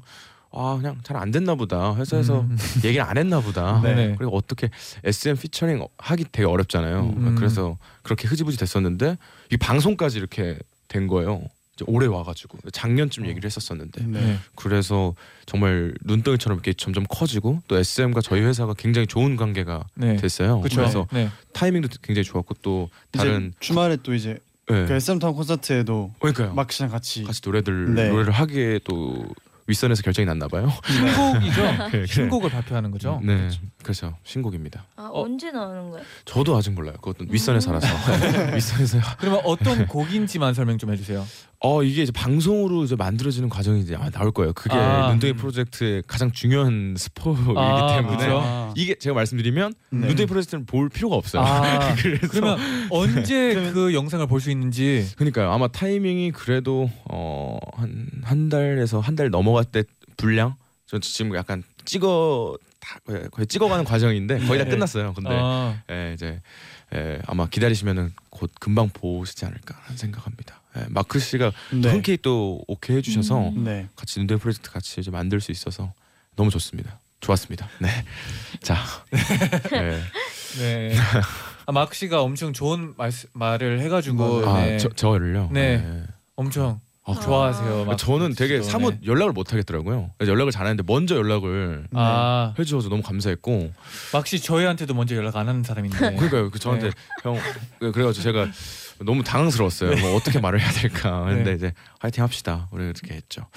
[0.51, 2.57] 아 그냥 잘 안 됐나 보다 회사에서 음.
[2.83, 4.15] 얘기를 안 했나 보다 네네.
[4.17, 4.69] 그리고 어떻게
[5.03, 7.35] SM 피처링 하기 되게 어렵잖아요 음.
[7.35, 9.17] 그래서 그렇게 흐지부지 됐었는데
[9.51, 11.41] 이 방송까지 이렇게 된 거예요
[11.87, 14.21] 올해 와가지고 작년쯤 얘기를 했었었는데 네.
[14.21, 14.37] 네.
[14.55, 15.15] 그래서
[15.45, 20.15] 정말 눈덩이처럼 이렇게 점점 커지고 또 SM과 저희 회사가 굉장히 좋은 관계가 네.
[20.17, 20.77] 됐어요 그렇죠.
[20.77, 21.29] 그래서 네.
[21.53, 24.37] 타이밍도 굉장히 좋았고 또 다른 주말에 또 이제
[24.69, 24.85] 네.
[24.85, 28.09] 그 SM 타운 콘서트에도 그러니까요 마크 씨랑 같이 같이 노래들 네.
[28.09, 29.25] 노래를 하기에 또
[29.65, 32.05] 윗선에서 결정이 났나 봐요 신곡이죠.
[32.13, 33.19] 신곡을 발표하는 거죠.
[33.23, 33.49] 네
[33.83, 35.23] 그래서 신곡입니다 아, 어.
[35.23, 36.01] 언제 나오는 거야?
[36.25, 36.95] 저도 아직 몰라요.
[37.01, 37.87] 그것도 윗선에 살아서
[38.55, 41.25] 윗선에서 그러면 어떤 곡인지만 설명 좀 해주세요.
[41.65, 44.51] 어 이게 이제 방송으로 이제 만들어지는 과정이 이제 아마 나올 거예요.
[44.53, 45.09] 그게 아.
[45.11, 45.37] 눈덩이 음.
[45.37, 48.39] 프로젝트의 가장 중요한 스포이기 아, 때문에 그렇죠.
[48.43, 50.07] 아, 이게 제가 말씀드리면 네.
[50.07, 51.41] 눈덩이 프로젝트는 볼 필요가 없어요.
[51.41, 52.59] 아, 그래서 그러면
[52.89, 55.51] 언제 그 영상을 볼 수 있는지 그러니까요.
[55.51, 59.83] 아마 타이밍이 그래도 어한 한 달에서 한 달 넘어갈 때
[60.17, 60.55] 분량
[60.87, 64.71] 저 지금 약간 찍어 다 거의, 거의 찍어가는 과정인데 거의 다 네.
[64.71, 65.13] 끝났어요.
[65.13, 66.41] 근데 아, 예, 이제
[66.93, 70.61] 예, 아마 기다리시면은 곧 금방 보시지 않을까 생각합니다.
[70.77, 71.89] 예, 마크 씨가 네.
[71.89, 73.63] 흔쾌히 또 오케이 해주셔서 음.
[73.63, 73.87] 네.
[73.95, 75.93] 같이 눈대 프로젝트 같이 이제 만들 수 있어서
[76.35, 76.99] 너무 좋습니다.
[77.21, 77.69] 좋았습니다.
[77.79, 77.87] 네,
[78.61, 78.75] 자,
[79.71, 80.01] 네.
[80.59, 80.95] 네.
[81.65, 84.45] 아, 마크 씨가 엄청 좋은 말, 말을 해가지고.
[84.45, 84.77] 아 네.
[84.77, 85.49] 저, 저를요.
[85.53, 86.03] 네.
[86.35, 87.85] 엄청 아, 좋아하세요.
[87.85, 88.71] 마크 저는 되게 씨도.
[88.71, 88.99] 사뭇 네.
[89.05, 90.11] 연락을 못 하겠더라고요.
[90.17, 93.71] 그래서 연락을 잘하는데 먼저 연락을 아, 해주셔서 너무 감사했고
[94.25, 95.97] 씨 저희한테도 먼저 연락 안 하는 사람인데.
[96.15, 96.49] 그러니까요.
[96.49, 96.93] 그 저한테 네.
[97.23, 97.37] 형
[97.79, 98.47] 그- 그래가지고 제가
[98.99, 99.97] 너무 당황스러웠어요.
[99.99, 101.25] 뭐 어떻게 말을 해야 될까.
[101.25, 101.55] 근데 네.
[101.55, 102.69] 이제 화이팅 합시다.
[102.71, 103.47] 우리 이렇게 했죠.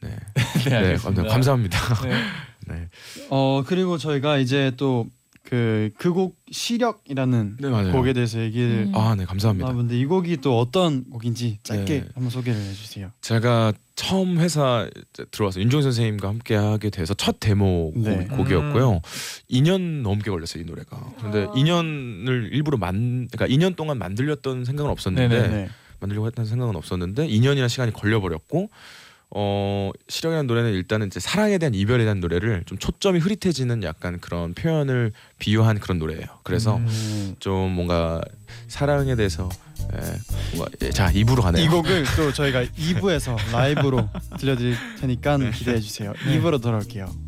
[0.00, 0.10] 네,
[0.64, 1.24] 네, 네, 알겠습니다.
[1.24, 1.78] 감사합니다.
[2.06, 2.22] 네.
[2.68, 2.88] 네,
[3.30, 5.06] 어 그리고 저희가 이제 또
[5.48, 7.92] 그 그 곡 시력이라는 네 맞아요.
[7.92, 8.92] 곡에 대해서 얘기를 음.
[8.94, 9.68] 아, 네 감사합니다.
[9.68, 12.08] 나는데 이 곡이 또 어떤 곡인지 짧게 네.
[12.14, 13.10] 한번 소개를 해주세요.
[13.20, 14.88] 제가 처음 회사
[15.30, 18.26] 들어와서 윤종 선생님과 함께 하게 돼서 첫 데모 네.
[18.26, 19.00] 곡, 곡이었고요.
[19.50, 20.98] 2년 넘게 걸렸어요 이 노래가.
[21.20, 21.52] 근데 아.
[21.52, 25.48] 2년을 일부러 만, 그러니까 2년 동안 만들렸던 생각은 없었는데 네네.
[25.54, 25.68] 네.
[26.00, 28.68] 만들려고 했던 생각은 없었는데 2년이나 시간이 걸려버렸고
[29.30, 34.54] 어 시력이라는 노래는 일단은 이제 사랑에 대한 이별에 대한 노래를 좀 초점이 흐릿해지는 약간 그런
[34.54, 36.26] 표현을 비유한 그런 노래예요.
[36.44, 36.86] 그래서 음.
[36.88, 37.36] 음.
[37.40, 38.20] 좀 뭔가
[38.68, 39.48] 사랑에 대해서
[39.92, 41.64] 에, 뭔가 예, 자 입으로 가네요.
[41.64, 44.08] 이 곡을 또 저희가 2부에서 라이브로
[44.38, 46.12] 들려드릴 테니까 기대해 주세요.
[46.24, 46.38] 네.
[46.40, 47.25] 2부로 돌아올게요.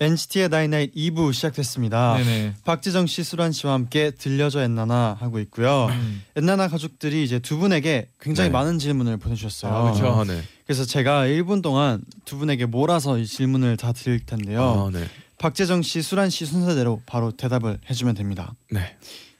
[0.00, 2.16] NCT의 나인나잇 2부 시작됐습니다.
[2.18, 2.54] 네네.
[2.64, 5.86] 박지정 씨, 수란 씨와 함께 들려줘 엔나나 하고 있고요.
[5.90, 6.22] 음.
[6.36, 8.52] 엔나나 가족들이 이제 두 분에게 굉장히 네.
[8.52, 9.72] 많은 질문을 보내주셨어요.
[9.72, 10.06] 아, 그렇죠.
[10.06, 10.40] 아, 네.
[10.64, 14.88] 그래서 제가 1분 동안 두 분에게 몰아서 이 질문을 다 드릴 텐데요.
[14.88, 15.06] 아, 네.
[15.38, 18.54] 박재정 씨, 수란 씨 순서대로 바로 대답을 해주면 됩니다.
[18.70, 18.96] 네.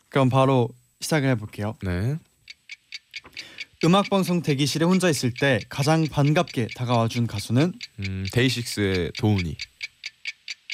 [0.09, 0.69] 그럼 바로
[1.01, 1.75] 시작을 해볼게요.
[1.83, 2.17] 네.
[3.85, 9.57] 음악 방송 대기실에 혼자 있을 때 가장 반갑게 다가와준 가수는 음, 데이식스의 도훈이.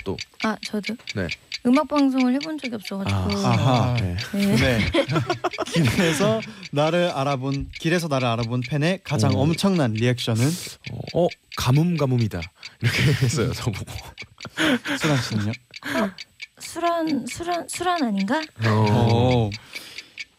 [0.04, 1.26] 또 아 저도 네.
[1.66, 3.50] 음악 방송을 해본 적이 없어가지고 아
[3.92, 3.94] 하.
[3.94, 4.16] 네.
[4.34, 4.56] 네.
[4.56, 4.90] 네.
[5.72, 6.40] 길에서
[6.70, 9.40] 나를 알아본 길에서 나를 알아본 팬의 가장 오.
[9.40, 10.46] 엄청난 리액션은
[11.14, 12.42] 어, 어 가뭄 가뭄이다
[12.82, 13.90] 이렇게 했어요 저보고.
[15.00, 15.52] 수란 씨는요?
[16.60, 18.42] 술한 술한 술한 아닌가?
[18.66, 19.48] 어.
[19.48, 19.50] 오.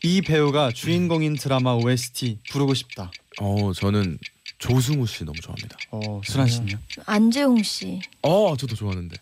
[0.03, 3.11] 이 배우가 주인공인 드라마 OST 부르고 싶다.
[3.41, 4.19] 어 저는
[4.59, 5.75] 조승우 씨 너무 좋아합니다.
[5.91, 6.77] 어, 수란 씨는요?
[7.07, 7.99] 안재홍 씨.
[8.21, 9.15] 어 저도 좋아하는데.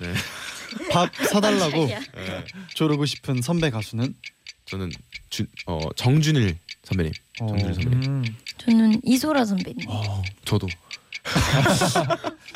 [0.00, 0.14] 네.
[0.92, 2.00] 밥 사달라고 야.
[2.14, 2.44] 네.
[2.74, 4.14] 조르고 싶은 선배 가수는
[4.66, 4.90] 저는
[5.30, 7.12] 주, 어 정준일 선배님.
[7.40, 8.10] 어, 정준일 선배님.
[8.10, 8.24] 음.
[8.58, 9.88] 저는 이소라 선배님.
[9.88, 10.66] 어 저도.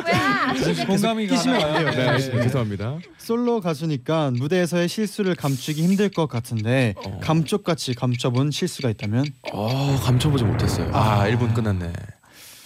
[0.03, 0.87] 뭐야?
[0.87, 1.61] 공감이 가나요?
[1.61, 1.91] 돼요.
[1.91, 2.43] 네, 알겠습니다.
[2.45, 2.99] 죄송합니다.
[3.19, 7.21] 솔로 가수니까 무대에서의 실수를 감추기 힘들 것 같은데 어.
[7.21, 10.91] 감쪽같이 감춰본 실수가 있다면 어 감춰보지 못했어요.
[10.95, 11.93] 아 1분 끝났네.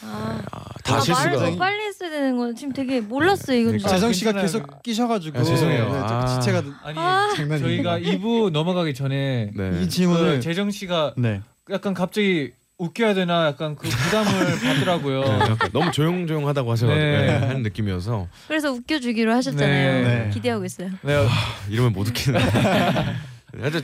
[0.07, 1.51] 아, 아, 아, 다 말을 실수가.
[1.51, 3.73] 더 빨리 했어야 되는 건 지금 되게 몰랐어요 이건.
[3.73, 3.88] 그러니까.
[3.88, 3.97] 좀.
[3.97, 4.62] 재정 씨가 괜찮아요.
[4.66, 5.92] 계속 끼셔가지고 아, 죄송해요.
[5.92, 6.27] 네, 아.
[6.27, 7.33] 좀 지체가 아니 아.
[7.37, 7.59] 장난입니다.
[7.59, 9.83] 저희가 2부 넘어가기 전에 네.
[9.83, 11.40] 이 질문을 그 재정 씨가 네.
[11.71, 15.21] 약간 갑자기 웃겨야 되나 약간 그 부담을 받더라고요.
[15.23, 17.27] 네, 약간 너무 조용조용하다고 하셔가지고 네.
[17.27, 20.03] 네, 하는 느낌이어서 그래서 웃겨주기로 하셨잖아요.
[20.03, 20.25] 네.
[20.25, 20.31] 네.
[20.33, 20.90] 기대하고 있어요.
[21.03, 21.27] 네,
[21.71, 22.07] 이러면 못.
[22.07, 23.14] 하여튼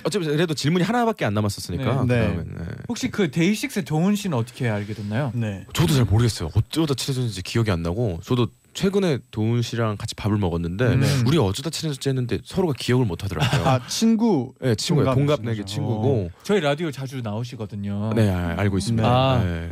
[0.04, 2.04] 어차피 그래도 질문이 하나밖에 안 남았었으니까.
[2.06, 2.18] 네.
[2.20, 2.64] 그다음엔, 네.
[2.88, 5.32] 혹시 그 데이식스 동훈 씨는 어떻게 알게 됐나요?
[5.34, 5.64] 네.
[5.72, 6.50] 저도 잘 모르겠어요.
[6.54, 11.06] 어쩌다 친해졌는지 기억이 안 나고 저도 최근에 도훈 씨랑 같이 밥을 먹었는데 네.
[11.26, 13.66] 우리 어쩌다 친해졌지 했는데 서로가 기억을 못 하더라고요.
[13.68, 15.14] 아 친구 네, 친구예요.
[15.14, 15.74] 동갑이신 동갑 내게 거죠.
[15.74, 16.30] 친구고.
[16.42, 18.12] 저희 라디오 자주 나오시거든요.
[18.14, 19.06] 네, 아, 알고 있습니다.
[19.06, 19.42] 아.
[19.44, 19.70] 네.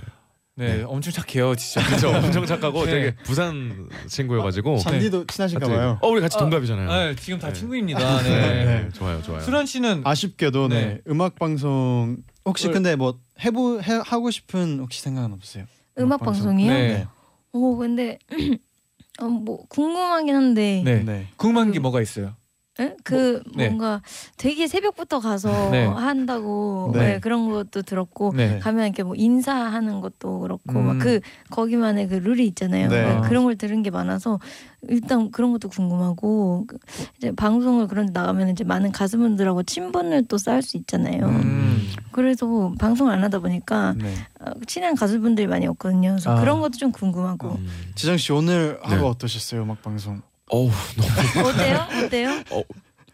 [0.57, 0.83] 네, 네.
[0.83, 1.87] 엄청 착해요, 진짜.
[1.87, 2.09] 그렇죠.
[2.17, 2.91] 엄청 착하고 네.
[2.93, 4.79] 되게 부산 친구여가지고.
[4.79, 5.99] 잔디도 친하신가 갑자기, 봐요.
[6.03, 6.89] 어, 우리 같이 아, 동갑이잖아요.
[6.89, 7.53] 네, 지금 다 네.
[7.55, 7.99] 친구입니다.
[8.23, 8.29] 네.
[8.31, 8.65] 네.
[8.65, 8.89] 네.
[8.93, 9.41] 좋아요, 좋아요.
[9.41, 10.75] 수란 씨는 아쉽게도 네.
[10.87, 11.01] 네.
[11.09, 15.65] 음악 방송 혹시 뭘- 근데 뭐 해보 해, 하고 싶은 혹시 생각은 없으세요?
[15.99, 16.71] 음악 방송이요?
[16.73, 17.07] 네.
[17.53, 18.19] 오 근데
[19.21, 21.03] 어, 뭐 궁금하긴 한데 네.
[21.03, 21.27] 네.
[21.37, 22.35] 궁금한 게 뭐가 있어요?
[22.81, 22.97] 에?
[23.05, 23.69] 그 네.
[23.69, 24.01] 뭔가
[24.37, 25.85] 되게 새벽부터 가서 네.
[25.85, 26.99] 한다고 네.
[26.99, 28.59] 네, 그런 것도 들었고 네.
[28.59, 30.87] 가면 이렇게 뭐 인사하는 것도 그렇고 음.
[30.87, 32.89] 막그 거기만의 그 룰이 있잖아요.
[32.89, 33.15] 네.
[33.15, 34.41] 네, 그런 걸 들은 게 많아서
[34.89, 36.79] 일단 그런 것도 궁금하고 그
[37.19, 41.27] 이제 방송을 그런 데 나가면 이제 많은 가수분들하고 친분을 또 쌓을 수 있잖아요.
[41.27, 41.87] 음.
[42.13, 44.15] 그래서 방송을 안 하다 보니까 네.
[44.41, 46.13] 어, 친한 가수분들이 많이 없거든요.
[46.13, 46.41] 그래서 아.
[46.41, 47.69] 그런 것도 좀 궁금하고 음.
[47.95, 49.09] 지정 씨 오늘 하루 네.
[49.09, 50.23] 어떠셨어요 음악 방송?
[50.51, 51.87] 어우, 너무 어때요?
[52.05, 52.31] 어때요?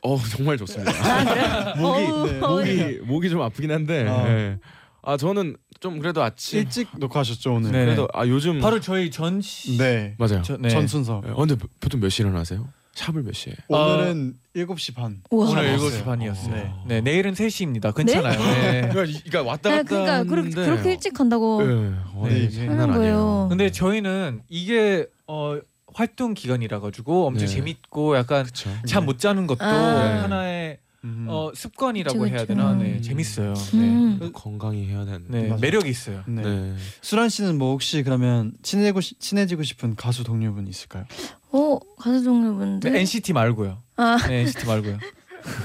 [0.03, 0.93] 어 정말 좋습니다.
[0.93, 1.75] 아?
[1.79, 4.07] 목이, 어우, 네, 목이 목이 좀 아프긴 한데.
[4.09, 4.25] 어.
[4.25, 4.59] 네.
[5.03, 7.71] 아 저는 좀 그래도 아침 일찍 녹화하셨죠 오늘?
[7.73, 7.85] 네.
[7.85, 9.77] 그래도 아 요즘 바로 저희 전 씨.
[9.79, 10.15] 네.
[10.19, 10.43] 맞아요.
[10.43, 10.69] 저, 네.
[10.69, 11.21] 전 순서.
[11.25, 11.31] 네.
[11.33, 12.69] 어, 근데 보통 몇 시에 일어나세요?
[12.95, 13.53] 샵을 몇 시에?
[13.69, 15.19] 오늘은 7시 반.
[15.31, 15.51] 우와.
[15.51, 15.91] 오늘 알았어요.
[15.91, 16.55] 7시 반이었어요.
[16.55, 16.73] 네.
[16.87, 17.01] 네.
[17.03, 17.95] 내일은 3시입니다.
[17.95, 18.39] 괜찮아요.
[18.39, 18.89] 네.
[18.91, 21.93] 그러니까, 이- 그러니까 왔다 아, 갔다 그러니까 그렇게, 하는데 그렇게 일찍 간다고 네.
[22.15, 22.95] 어, 네, 장난 하는.
[22.95, 23.47] 거예요.
[23.51, 25.59] 근데 저희는 이게 어
[25.97, 27.55] 활동 기간이라 가지고 엄청 네.
[27.55, 28.69] 재밌고 약간 그렇죠.
[28.87, 30.23] 잠못 자는 것도 아.
[30.25, 31.27] 하나의 음.
[31.27, 32.47] 어 습관이라고 그쵸, 해야 그쵸.
[32.49, 32.75] 되나?
[32.75, 33.03] 네, 음.
[33.03, 33.55] 재밌어요.
[33.75, 34.19] 음.
[34.21, 34.31] 네.
[34.35, 35.27] 건강히 해야 되는데.
[35.43, 35.61] 네, 맞아요.
[35.61, 36.23] 매력이 있어요.
[36.27, 36.43] 네.
[36.43, 36.75] 네.
[37.01, 41.05] 수란 씨는 뭐 혹시 그러면 친해고 시, 친해지고 싶은 가수 동료분 있을까요?
[41.53, 43.79] 어 가수 동료분들 네, NCT 말고요.
[43.97, 44.99] 아 네, NCT 말고요.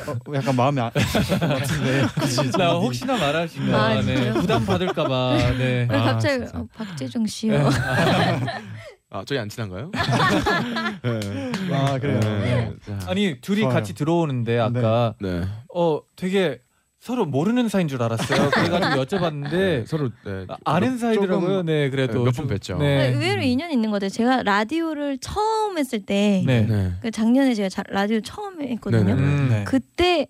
[0.07, 0.55] 어, 약간
[0.93, 2.57] 드실 것 같은데.
[2.57, 4.31] 나 혹시나 말하시면 아, 네?
[4.31, 5.37] 부담 받을까봐.
[5.57, 5.87] 네.
[5.89, 6.59] 왜 아, 갑자기 진짜.
[6.59, 7.67] 어, 박재정 씨요.
[9.13, 9.91] 아 저희 안 친한가요?
[11.03, 11.51] 네.
[11.73, 12.19] 아 그래요.
[12.21, 12.73] 네.
[12.85, 13.73] 자, 아니 둘이 좋아요.
[13.73, 15.43] 같이 들어오는데 아까 네.
[15.73, 16.59] 어 되게
[17.01, 18.49] 서로 모르는 사이인 줄 알았어요.
[18.51, 19.85] 그래가지고 여쭤봤는데 네.
[19.85, 20.45] 서로 네.
[20.47, 21.63] 아, 아는 사이더라고요.
[21.63, 22.77] 네, 그래도 몇번 좀- 뵀죠.
[22.77, 23.09] 네.
[23.09, 24.09] 의외로 인연이 있는 것 같아요.
[24.09, 26.61] 제가 라디오를 처음 했을 때, 네.
[26.61, 26.93] 네.
[27.01, 29.03] 그 작년에 제가 자- 라디오 처음 했거든요.
[29.03, 29.19] 네네.
[29.21, 29.47] 음.
[29.49, 29.63] 네.
[29.65, 30.27] 그때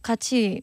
[0.00, 0.62] 같이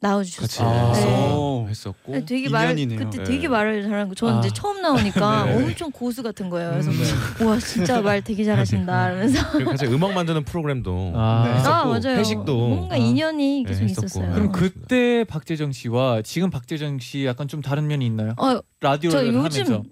[0.00, 0.68] 나와주셨어요.
[0.68, 0.92] 아.
[0.94, 1.04] 네.
[1.06, 2.98] 어, 했었고 네, 되게 말 인연이네요.
[2.98, 3.24] 그때 네.
[3.24, 4.14] 되게 말을 잘하는 거.
[4.14, 4.38] 저는 아.
[4.40, 5.56] 이제 처음 나오니까 네.
[5.56, 6.70] 엄청 고수 같은 거예요.
[6.70, 7.04] 그래서 네.
[7.44, 11.44] 와 진짜 말 되게 잘하신다 이러면서 그리고 같이 음악 만드는 프로그램도 아.
[11.46, 11.54] 네.
[11.54, 12.18] 했었고 아 맞아요.
[12.18, 12.98] 회식도 뭔가 아.
[12.98, 13.84] 인연이 네, 계속.
[13.84, 14.32] 있었어요.
[14.32, 18.34] 그럼 아, 그때 박재정 씨와 지금 박재정 씨 약간 좀 다른 면이 있나요?
[18.38, 19.82] 어, 저 라디오를 요즘 하면서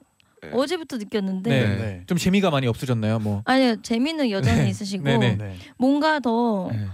[0.53, 1.77] 어제부터 느꼈는데 네.
[1.77, 2.03] 네.
[2.07, 3.18] 좀 재미가 많이 없어졌나요?
[3.18, 4.68] 뭐 아니요 재미는 여전히 네.
[4.71, 5.05] 있으시고.
[5.05, 5.37] 네.
[5.77, 6.87] 뭔가 더 네.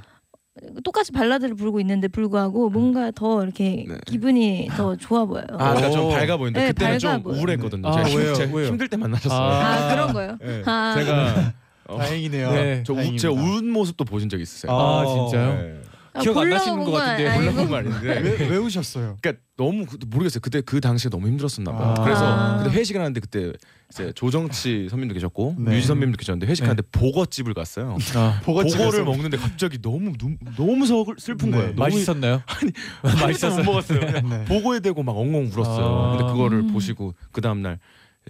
[0.84, 3.96] 똑같이 발라드를 부르고 있는데 불구하고 뭔가 더 이렇게 네.
[4.06, 5.44] 기분이 더 좋아 보여요.
[5.52, 6.08] 아, 그러니까 좀 오.
[6.10, 7.38] 밝아 보이는데 네, 그때는 밝아 좀 보여요.
[7.40, 7.88] 우울했거든요.
[7.88, 8.34] 아, 제가, 힘- 왜요?
[8.34, 8.66] 제가 왜요?
[8.68, 9.38] 힘들 때 만나셨어요.
[9.40, 9.74] 아.
[9.74, 10.38] 아, 그런 거요?
[10.40, 10.62] 네.
[10.64, 10.94] 아.
[10.96, 11.52] 제가
[11.88, 12.52] 어, 다행이네요.
[12.52, 12.82] 네.
[12.86, 13.16] 저 우.
[13.16, 14.70] 제가 운 모습도 보신 적 있으세요.
[14.72, 15.54] 아, 진짜요?
[15.54, 15.80] 네.
[16.14, 17.34] 아, 기억 안 나시는 것 같은데.
[17.36, 18.20] 몰라본 거 아닌데.
[18.20, 19.16] 왜, 왜 우셨어요?
[19.20, 20.40] 그러니까 너무 그- 모르겠어요.
[20.40, 21.94] 그때 그 당시에 너무 힘들었었나 봐요.
[21.98, 22.04] 아.
[22.04, 22.62] 그래서 아.
[22.62, 23.52] 그때 회식을 하는데 그때
[23.90, 25.74] 이제 조정치 선배님도 계셨고 네.
[25.74, 27.96] 뮤지 선배님도 계셨는데 회식하는데 보거집을 갔어요.
[28.16, 31.56] 아, 보거집에서 보거를 먹는데 갑자기 너무 눈, 너무 서, 슬픈 네.
[31.56, 31.74] 거예요.
[31.74, 32.42] 너무 맛있었나요?
[33.02, 34.00] 맛있어서 못 먹었어요.
[34.28, 34.44] 네.
[34.46, 35.86] 보고에 대고 막 엉엉 울었어요.
[35.86, 36.16] 아.
[36.16, 36.72] 근데 그거를 음.
[36.72, 37.78] 보시고 그 다음 날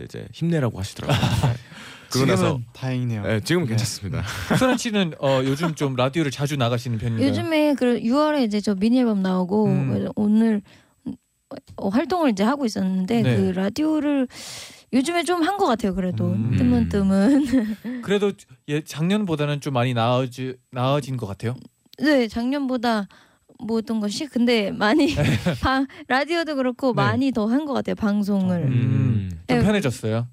[0.02, 1.18] 이제 힘내라고 하시더라고요.
[2.10, 3.22] 그러고 나서 지금은 다행이네요.
[3.22, 3.70] 네, 지금은 네.
[3.70, 4.22] 괜찮습니다.
[4.58, 7.26] 소란 씨는 어, 요즘 좀 라디오를 자주 나가시는 편인가요?
[7.26, 10.08] 요즘에 그 6월에 이제 저 미니 앨범 나오고 음.
[10.14, 10.62] 오늘
[11.76, 13.36] 어, 활동을 이제 하고 있었는데 네.
[13.36, 14.28] 그 라디오를
[14.94, 15.94] 요즘에 좀 한 것 같아요.
[15.94, 16.54] 그래도 음.
[16.57, 18.00] 뜨문뜨문.
[18.02, 18.33] 그래도
[18.68, 21.57] 예, 작년보다는 좀 많이 나아지 나아진 것 같아요.
[21.98, 23.09] 네 작년보다
[23.59, 25.14] 뭐 어떤 것이 근데 많이
[25.62, 27.02] 방, 라디오도 그렇고 네.
[27.02, 27.94] 많이 더 한 것 같아요.
[27.96, 28.62] 방송을.
[28.64, 29.28] 음.
[29.48, 29.64] 좀 네.
[29.64, 30.26] 편해졌어요.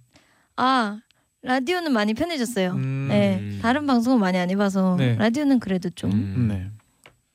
[0.58, 1.00] 아
[1.44, 2.72] 라디오는 많이 편해졌어요.
[2.74, 3.08] 음.
[3.10, 5.16] 네 다른 방송은 많이 안 해봐서 네.
[5.16, 6.12] 라디오는 그래도 좀.
[6.12, 6.48] 음.
[6.50, 6.68] 네.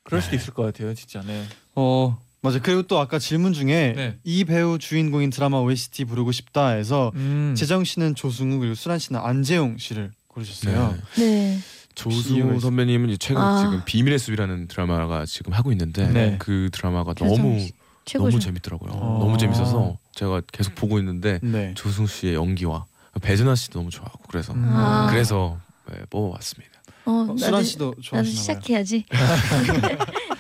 [0.05, 1.21] 그럴 수도 있을 것 같아요, 진짜.
[1.23, 1.43] 네.
[1.75, 2.61] 어 맞아.
[2.61, 4.19] 그리고 또 아까 질문 중에 네.
[4.25, 7.55] 이 배우 주인공인 드라마 OST 부르고 싶다 해서 음.
[7.57, 10.97] 재정 씨는 조승우 그리고 수란 씨는 안재용 씨를 고르셨어요.
[11.17, 11.25] 네.
[11.25, 11.59] 네.
[11.97, 13.63] 조승우 선배님은 최근 아.
[13.63, 16.37] 지금 비밀의 숲이라는 드라마가 지금 하고 있는데 네.
[16.39, 17.73] 그 드라마가 너무 씨
[18.05, 18.31] 최고죠.
[18.31, 18.93] 너무 재밌더라고요.
[18.93, 19.19] 어.
[19.21, 21.75] 너무 재밌어서 제가 계속 보고 있는데 네.
[21.75, 22.87] 조승우 씨의 연기와
[23.21, 24.65] 배준하 씨도 너무 좋아하고 그래서 음.
[24.69, 25.09] 아.
[25.11, 25.59] 그래서
[25.91, 26.77] 네, 뽑아봤습니다.
[27.07, 28.37] 어, 어, 수란 씨도 좋아하시나요?
[28.37, 29.05] 시작해야지.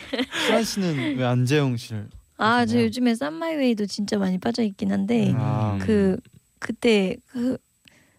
[0.46, 2.08] 수란 씨는 왜 안재용 씨를?
[2.38, 2.80] 아, 저?
[2.82, 5.36] 요즘에 쌈마이웨이도 진짜 많이 빠져 있긴 한데 음.
[5.38, 6.18] 아, 그
[6.58, 7.56] 그때 그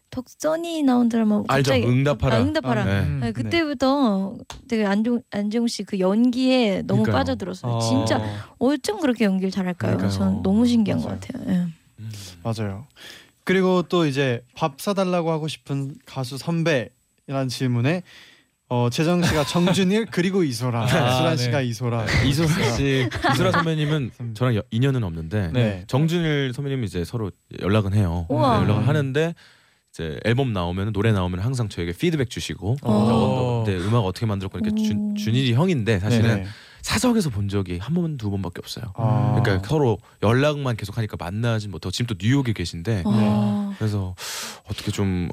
[0.09, 1.71] 덕선이 나온 드라마 알죠?
[1.71, 2.35] 갑자기 응답하라.
[2.35, 2.81] 아, 응답하라.
[2.81, 2.99] 아, 네.
[3.01, 3.19] 음.
[3.21, 4.37] 네, 그때부터
[4.67, 7.13] 되게 안종 안재용 씨그 연기에 너무 그러니까요.
[7.19, 7.71] 빠져들었어요.
[7.71, 8.21] 어, 진짜
[8.57, 9.97] 어쩜 그렇게 연기를 잘할까요?
[9.97, 10.17] 그러니까요.
[10.17, 11.19] 전 너무 신기한 맞아요.
[11.19, 11.43] 것 같아요.
[11.53, 11.67] 예.
[11.99, 12.11] 음.
[12.43, 12.87] 맞아요.
[13.43, 18.03] 그리고 또 이제 밥 사달라고 하고 싶은 가수 선배라는 질문에
[18.69, 21.43] 어, 재정 씨가 정준일 그리고 이소라, 아, 수란 네.
[21.43, 22.05] 씨가 이소라.
[22.25, 25.83] 이소라 씨, 이소라 선배님은 저랑 여- 인연은 없는데 네.
[25.87, 28.25] 정준일 선배님 이제 서로 연락은 해요.
[28.29, 28.61] 네, 우와.
[28.61, 29.33] 연락을 하는데
[29.93, 33.63] 이제 앨범 나오면 노래 나오면 항상 저에게 피드백 주시고 어.
[33.65, 34.85] 네, 음악 어떻게 만들었고 이렇게 오.
[34.85, 36.47] 준, 준일이 형인데 사실은 네.
[36.81, 38.85] 사석에서 본 적이 한 번 두 번밖에 없어요.
[38.95, 39.39] 아.
[39.41, 44.13] 그러니까 서로 연락만 계속 하니까 만나지 못하고 지금 또 뉴욕에 계신데 아, 그래서
[44.69, 45.29] 어떻게 좀어좀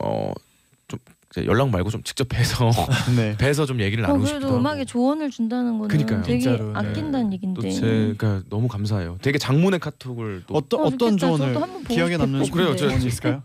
[1.47, 2.71] 연락 말고 좀 직접 뵈서
[3.17, 3.37] 네.
[3.37, 4.85] 뵈서 좀 얘기를 어, 나누고 그래도 싶기도 음악에 하고.
[4.85, 6.23] 조언을 준다는 거는 그러니까요.
[6.23, 6.79] 되게 진짜로, 네.
[6.79, 7.61] 아낀다는 얘긴데.
[7.61, 9.19] 또 제가 너무 감사해요.
[9.23, 11.17] 되게 장문의 카톡을 또 어떤 어, 어떤.
[11.19, 11.57] 조언을
[11.89, 12.77] 기억에 남는 싶- 그래요.
[12.77, 13.43] 저- 조언이 있을까요?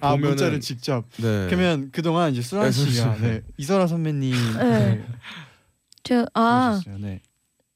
[0.00, 1.04] 아 보면은- 문자를 직접.
[1.16, 1.46] 네.
[1.48, 5.02] 그러면 그동안 이제 수란 네, 씨가 네, 이소라 선배님 네.
[6.02, 6.98] 저 아, 보셨어요.
[7.00, 7.20] 네.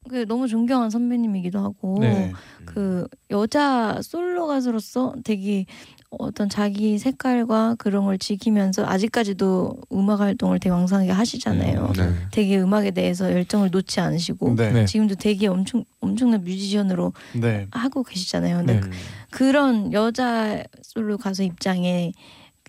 [0.09, 2.33] 그 너무 존경한 선배님이기도 하고 네.
[2.65, 5.67] 그 여자 솔로 가수로서 되게
[6.11, 11.93] 어떤 자기 색깔과 그런 걸 지키면서 아직까지도 음악 활동을 되게 왕성하게 하시잖아요.
[11.97, 12.15] 네.
[12.31, 14.73] 되게 음악에 대해서 열정을 놓지 않으시고 네.
[14.73, 14.85] 네.
[14.87, 17.67] 지금도 되게 엄청 엄청난 뮤지션으로 네.
[17.71, 18.59] 하고 계시잖아요.
[18.59, 18.81] 근데 네.
[18.87, 18.91] 음.
[19.31, 22.13] 그런 여자 솔로 가수 입장에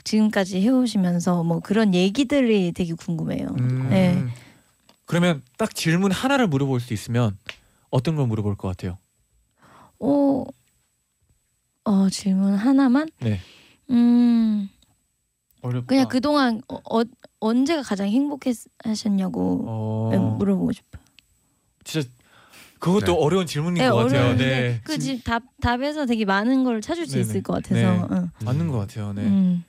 [0.04, 3.48] 지금까지 해오시면서 뭐 그런 얘기들이 되게 궁금해요.
[3.60, 3.88] 음.
[3.90, 4.24] 네.
[5.06, 7.38] 그러면 딱 질문 하나를 물어볼 수 있으면
[7.90, 8.98] 어떤 걸 물어볼 것 같아요?
[10.00, 10.44] 어,
[11.84, 13.10] 어 질문 하나만?
[13.20, 13.40] 네.
[13.92, 14.68] 음
[15.62, 15.88] 어렵다.
[15.88, 17.04] 그냥 그동안 어, 어,
[17.40, 21.04] 언제가 가장 행복하셨냐고 어, 네, 물어보고 싶어요.
[21.84, 22.10] 진짜
[22.80, 23.18] 그것도 네.
[23.20, 24.22] 어려운 질문인 네, 것 같아요.
[24.22, 24.82] 어려운데 네.
[24.84, 27.22] 그집답 답에서 되게 많은 걸 찾을 수 네네.
[27.22, 27.76] 있을 것 같아서.
[27.76, 28.08] 네.
[28.12, 28.30] 응.
[28.44, 29.14] 맞는 것 같아요.
[29.14, 29.22] 네.
[29.24, 29.64] 음.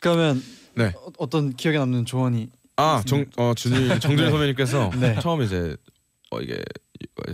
[0.00, 0.42] 그러면
[0.74, 0.92] 네.
[0.96, 2.50] 어, 어떤 기억에 남는 조언이
[2.80, 4.30] 아, 정, 어, 준일, 정준일 네.
[4.30, 5.18] 선배님께서 네.
[5.20, 5.76] 처음 이제
[6.30, 6.62] 어, 이게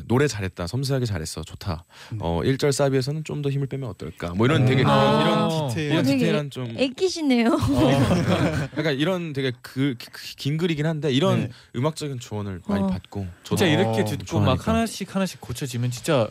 [0.07, 1.85] 노래 잘했다, 섬세하게 잘했어, 좋다.
[2.13, 2.19] 네.
[2.21, 4.33] 어, 1절 사비에서는 좀 더 힘을 빼면 어떨까?
[4.35, 5.21] 뭐 이런 되게 아.
[5.23, 5.89] 이런 디테일.
[5.89, 7.49] 디- 이런 어, 디테일한 좀 애끼시네요.
[7.53, 9.95] 어, 그러니까 이런 되게 그
[10.39, 11.51] 긴 글이긴 한데 이런 네.
[11.77, 12.87] 음악적인 조언을 많이 어.
[12.87, 14.55] 받고 저도 진짜 이렇게 어, 듣고 좋아하니까.
[14.57, 16.29] 막 하나씩 하나씩 고쳐지면 진짜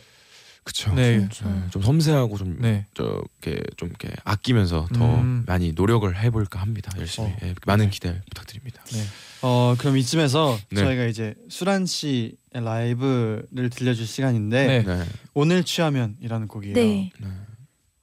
[0.66, 0.92] 그쵸.
[0.96, 1.20] 네.
[1.20, 1.30] 네,
[1.70, 2.88] 좀 섬세하고 좀 네.
[2.96, 5.44] 저렇게 좀 이렇게 아끼면서 더 음.
[5.46, 6.92] 많이 노력을 해볼까 합니다.
[6.98, 7.38] 열심히 어.
[7.44, 8.84] 예, 많은 기대 부탁드립니다.
[8.92, 9.04] 네.
[9.44, 10.82] 어 그럼 이쯤에서 네.
[10.82, 14.84] 저희가 이제 수란 씨의 라이브를 들려줄 시간인데 네.
[14.84, 16.74] 네, 오늘 취하면이라는 곡이에요.
[16.74, 17.12] 네.
[17.20, 17.28] 네,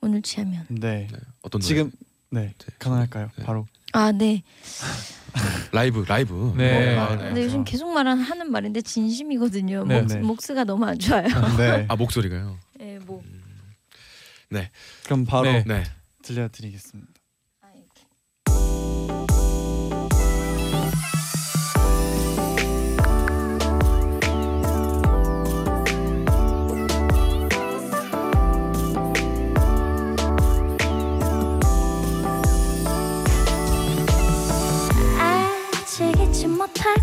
[0.01, 0.65] 오늘 취하면.
[0.69, 1.09] 네.
[1.11, 1.19] 네.
[1.43, 1.67] 어떤 노래?
[1.67, 1.91] 지금
[2.31, 2.75] 네 네.
[2.79, 3.31] 가능할까요?
[3.39, 3.45] 네.
[3.45, 4.43] 바로 아 네.
[5.73, 6.55] 라이브 라이브.
[6.57, 6.97] 네.
[6.97, 7.25] 아, 아, 네.
[7.27, 9.85] 근데 요즘 계속 말하는 하는 말인데 진심이거든요.
[9.85, 10.01] 네.
[10.01, 10.19] 목, 네.
[10.21, 11.27] 목스가 너무 안 좋아요.
[11.57, 11.87] 네.
[11.89, 12.59] 아 목소리가요.
[12.79, 13.23] 네, 뭐.
[15.05, 15.65] 그럼 바로 네.
[15.67, 15.85] 네.
[16.23, 17.12] 들려드리겠습니다.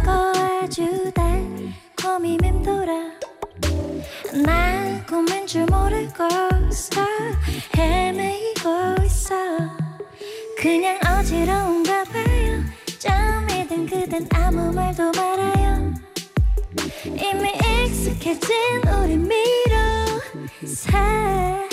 [0.05, 2.93] 아주 달콤히 맴돌아.
[4.45, 7.01] 난 꿈인 줄 모르고서
[7.75, 9.35] 헤매이고 있어.
[10.57, 12.63] 그냥 어지러운가 봐요.
[12.99, 15.93] 잠이 든 그댄 아무 말도 말아요.
[17.05, 17.51] 이미
[17.85, 18.49] 익숙해진
[18.87, 19.77] 우리 미로
[20.65, 21.68] 사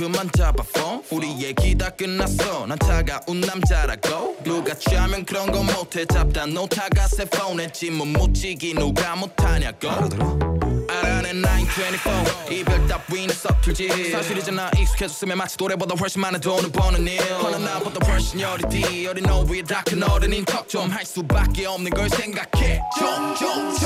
[0.00, 1.02] 그만 잡아 phone.
[1.10, 2.64] 우리 얘기 다 끝났어.
[2.66, 6.06] 난 차가운 남자라고 누가 취하면 그런 거 못해.
[6.06, 9.90] 잡다 놓다가 새 폰에 지문 묻히기 누가 못하냐고.
[10.88, 14.10] 알아낸 924 이별 따위는 서툴지.
[14.10, 17.20] 사실이잖아 익숙해졌으면 마치 노래보다 훨씬 많은 돈을 버는 일.
[17.34, 19.06] 허나 나보다 훨씬 어리디.
[19.06, 22.80] 어린 너위에 다큰 어른인 척 좀 할 수밖에 없는 걸 생각해.
[22.98, 23.79] 좀좀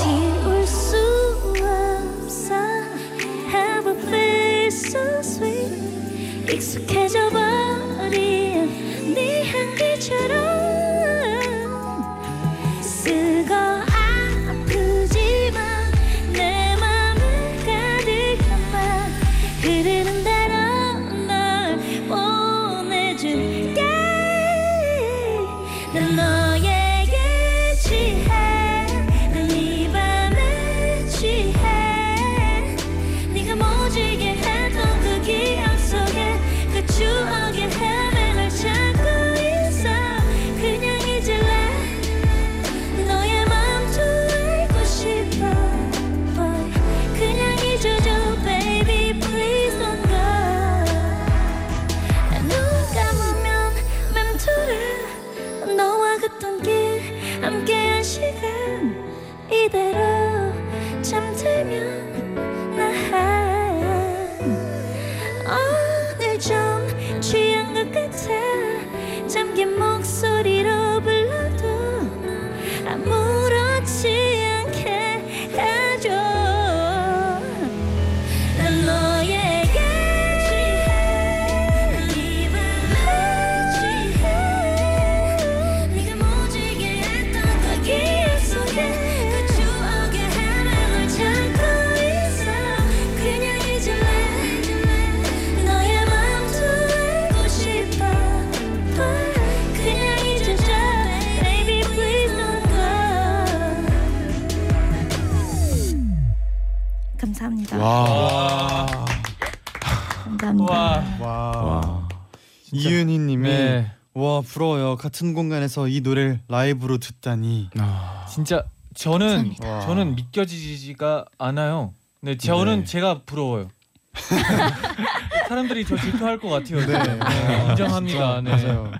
[115.05, 117.69] 같은 공간에서 이 노래를 라이브로 듣다니.
[117.79, 118.27] 아.
[118.27, 118.65] 진짜
[118.95, 119.69] 저는 감사합니다.
[119.69, 119.81] 와.
[119.81, 121.93] 저는 믿겨지지가 않아요.
[122.23, 122.85] 네, 저는 네.
[122.85, 123.69] 제가 부러워요.
[125.47, 126.81] 사람들이 저 질투할 것 같아요.
[126.87, 126.87] 네.
[126.87, 127.19] 네.
[127.19, 128.41] 네, 인정합니다.
[128.41, 128.51] 네.
[128.51, 128.93] 맞아요.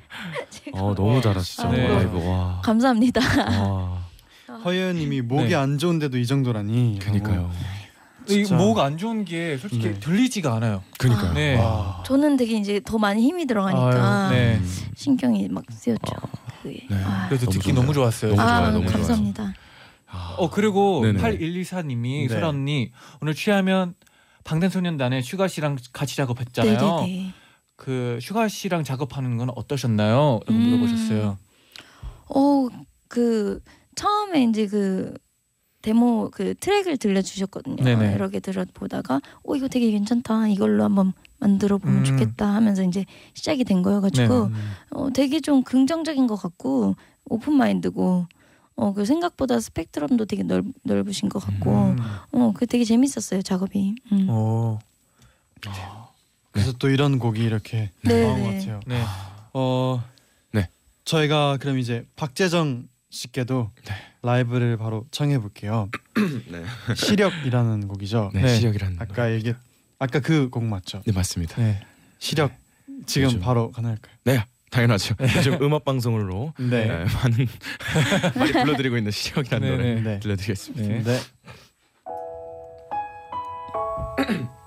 [0.75, 1.71] 어 너무 잘하시죠.
[1.71, 1.89] 네.
[1.89, 2.61] 라이브 와.
[2.63, 3.21] 감사합니다.
[3.63, 4.05] 와.
[4.63, 5.55] 허예은님이 목이 네.
[5.55, 6.99] 안 좋은데도 이 정도라니.
[7.01, 7.51] 그니까요.
[8.27, 8.57] 이 진짜.
[8.57, 10.01] 목안 좋은 게 솔직히 네.
[10.01, 10.83] 들리지가 않아요.
[10.99, 11.33] 그니까요.
[11.35, 11.57] 네.
[11.57, 12.03] 와.
[12.07, 14.57] 저는 되게 이제 더 많이 힘이 들어가니까 아유, 네.
[14.57, 14.93] 음.
[14.97, 16.15] 신경이 막 쓰였죠.
[16.63, 16.87] 그게.
[16.89, 16.97] 네.
[17.05, 17.81] 아, 그래서 너무 듣기 좋아요.
[17.83, 18.31] 너무 좋았어요.
[18.35, 18.97] 너무 아, 좋아요, 너무 좋아요.
[18.97, 19.55] 감사합니다.
[20.07, 20.35] 아.
[20.39, 21.21] 어 그리고 네네.
[21.21, 22.29] 8114님이 네.
[22.29, 23.95] 소라 언니 오늘 취하면
[24.45, 27.01] 방탄소년단의 슈가 씨랑 같이 작업했잖아요.
[27.01, 27.35] 네네네.
[27.77, 30.41] 그 슈가 씨랑 작업하는 건 어떠셨나요?
[30.47, 30.55] 라고 음.
[30.55, 31.39] 물어보셨어요.
[32.29, 32.69] 어,
[33.09, 33.61] 그
[33.97, 35.15] 처음에 이제 그
[35.85, 37.85] 데모 그 트랙을 들려주셨거든요.
[37.85, 38.15] 네네.
[38.15, 40.49] 여러 개 들어보다가 어 이거 되게 괜찮다.
[40.49, 42.05] 이걸로 한번 만들어 보면 음.
[42.07, 44.59] 좋겠다 하면서 이제 시작이 된 거여가지고 네네.
[44.93, 46.97] 어, 되게 좀 긍정적인 것 같고
[47.29, 48.27] 오픈 마인드고
[48.77, 51.99] 어 그 생각보다 스펙트럼도 되게 넓, 넓으신 것 같고 음.
[52.33, 53.95] 어 그 되게 재밌었어요 작업이.
[54.13, 54.29] 음.
[54.31, 54.79] 오.
[56.51, 58.59] 그래서 또 이런 곡이 이렇게 네, 나온 것 네.
[58.59, 58.81] 같아요.
[58.87, 59.03] 네.
[59.53, 60.03] 어,
[60.53, 60.69] 네.
[61.05, 63.71] 저희가 그럼 이제 박재정 씨께도
[64.25, 65.89] 라이브를 바로 청해 볼게요.
[66.51, 66.65] 네.
[66.97, 68.31] 시력이라는 곡이죠.
[68.35, 68.43] 네.
[68.43, 68.57] 네.
[68.57, 68.97] 시력이라는.
[69.01, 69.55] 아까 얘기
[69.99, 71.03] 아까 그 곡 맞죠?
[71.07, 71.57] 네 맞습니다.
[71.57, 71.81] 네.
[72.19, 72.53] 시력
[73.07, 74.15] 지금 요즘- 바로 가능할까요?
[74.25, 75.15] 네 당연하죠.
[75.37, 76.87] 요즘 음악 방송으로 네.
[76.87, 77.47] 네, 많은
[78.35, 80.01] 많이 불러드리고 있는 시력이라는 네, 노래 네.
[80.01, 80.21] 네.
[80.21, 81.13] 들려드리겠습니다.
[81.13, 81.21] 네.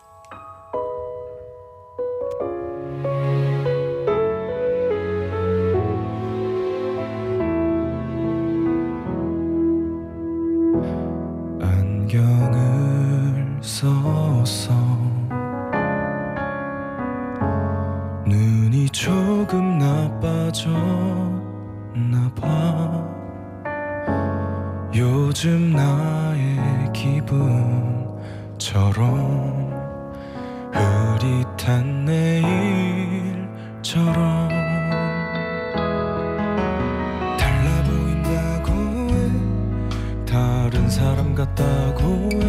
[40.97, 42.47] 사람 같다고 해.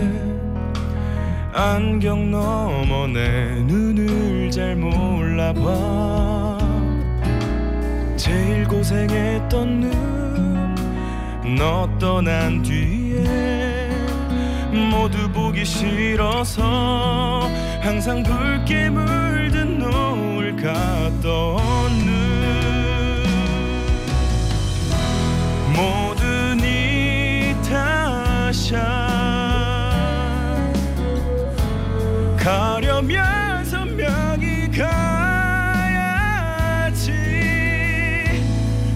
[1.52, 6.58] 안경 너머 내 눈을 잘 몰라봐.
[8.16, 10.08] 제일 고생했던 눈
[11.56, 13.88] 너 떠난 뒤에
[14.90, 17.48] 모두 보기 싫어서
[17.80, 22.17] 항상 붉게 물든 노을 같던 눈
[32.48, 34.88] 가려면 선명히 가야지.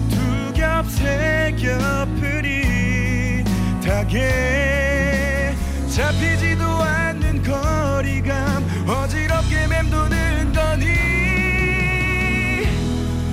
[0.09, 2.43] 두 겹 세 겹을
[3.85, 4.17] 이타게.
[5.87, 10.85] 잡히지도 않는 거리감 어지럽게 맴도는 거니.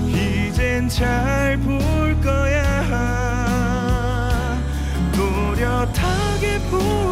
[0.08, 2.60] 이젠 잘 볼 거야.
[5.14, 7.09] 또렷하게 보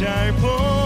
[0.00, 0.83] 너도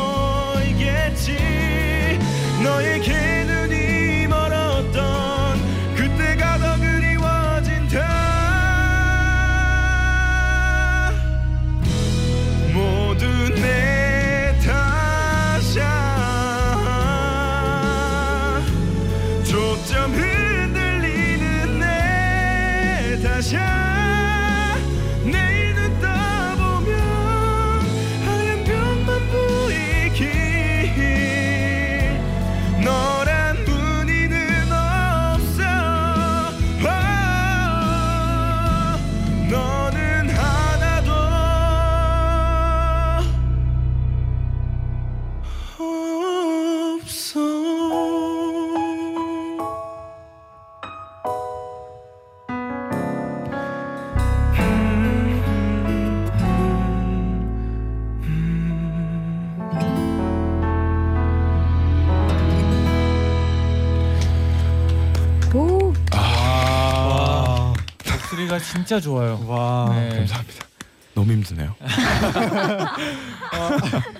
[68.59, 69.43] 목소리가 진짜 좋아요.
[69.47, 70.09] 와 네.
[70.11, 70.67] 감사합니다.
[71.15, 71.75] 너무 힘드네요.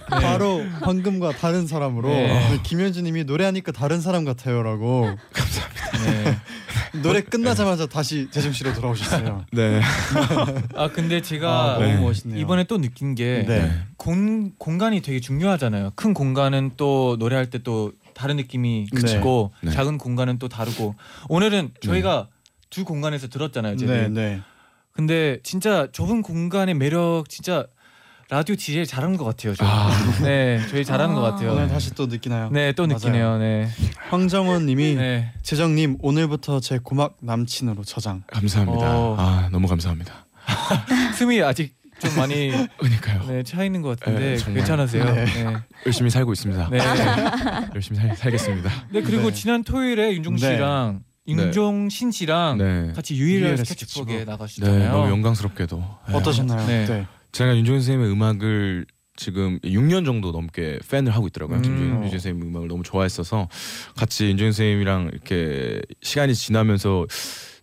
[0.09, 2.61] 바로 방금과 다른 사람으로 네.
[2.65, 5.11] 김현주님이 노래하니까 다른 사람 같아요라고
[6.05, 6.39] 네.
[7.03, 9.45] 노래 끝나자마자 다시 제정실에 돌아오셨어요.
[9.53, 9.81] 네.
[10.75, 11.97] 아 근데 제가 아, 너무 네.
[12.01, 12.41] 멋있네요.
[12.41, 13.71] 이번에 또 느낀 게 네.
[13.97, 15.93] 공, 공간이 되게 중요하잖아요.
[15.95, 18.89] 큰 공간은 또 노래할 때 또 다른 느낌이.
[18.93, 19.71] 있고 네.
[19.71, 20.97] 작은 공간은 또 다르고
[21.29, 22.27] 오늘은 저희가
[22.71, 23.77] 두 공간에서 들었잖아요.
[23.77, 24.09] 네.
[24.09, 24.41] 네.
[24.93, 27.67] 근데 진짜 좁은 공간의 매력 진짜
[28.31, 29.55] 라디오 DJ 잘하는 것 같아요.
[29.55, 29.67] 저희.
[29.69, 29.91] 아.
[30.23, 31.53] 네, 저희 잘하는 것 같아요.
[31.53, 32.51] 오늘 다시 또 느끼나요?
[32.51, 32.99] 네, 또 맞아요.
[32.99, 33.39] 느끼네요.
[33.39, 33.69] 네,
[34.11, 35.33] 황정원님이 네.
[35.43, 38.23] 재정님 오늘부터 제 고막 남친으로 저장.
[38.27, 38.97] 감사합니다.
[38.97, 39.17] 어.
[39.19, 40.27] 아 너무 감사합니다.
[41.17, 43.25] 숨이 아직 좀 많이 그러니까요.
[43.29, 44.53] 네, 차 있는 것 같은데 네.
[44.55, 45.05] 괜찮으세요?
[45.05, 45.25] 네.
[45.25, 45.57] 네.
[45.87, 46.69] 열심히 살고 있습니다.
[46.71, 46.79] 네.
[47.75, 48.71] 열심히 살, 살겠습니다.
[48.91, 49.33] 네, 그리고 네.
[49.33, 50.41] 지난 토요일에 윤종 네.
[50.41, 52.93] 씨랑 윤종신 씨랑 네.
[52.95, 54.69] 같이 유일한 스케치북에 스케치북.
[54.69, 54.89] 네.
[54.89, 55.85] 너무 영광스럽게도.
[56.09, 56.15] 네.
[56.15, 56.67] 어떠셨나요?
[56.67, 56.87] 네.
[56.87, 57.07] 네.
[57.33, 61.59] 제가 윤종신 선생님의 음악을 지금 6년 정도 넘게 팬을 하고 있더라고요.
[61.59, 61.65] 음.
[61.65, 63.49] 윤종신 선생님 음악을 너무 좋아했어서
[63.97, 67.07] 같이 윤종신 선생님이랑 이렇게 시간이 지나면서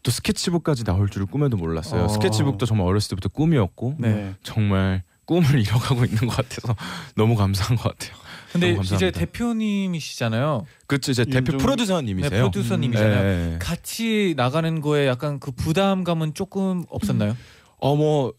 [0.03, 2.03] 또 스케치북까지 나올 줄을 꿈에도 몰랐어요.
[2.03, 2.07] 어.
[2.09, 4.35] 스케치북도 정말 어렸을 때부터 꿈이었고 네.
[4.43, 6.75] 정말 꿈을 이뤄가고 있는 것 같아서
[7.15, 8.15] 너무 감사한 것 같아요.
[8.59, 9.11] 근데 이제.
[9.11, 10.65] 대표님이시잖아요.
[10.87, 11.11] 그렇죠.
[11.11, 12.29] 이제 대표 윤종- 프로듀서님이세요.
[12.29, 13.23] 네, 프로듀서님이잖아요.
[13.51, 13.59] 네.
[13.59, 17.35] 같이 나가는 거에 약간 그 부담감은 조금 없었나요?
[17.79, 18.33] 어뭐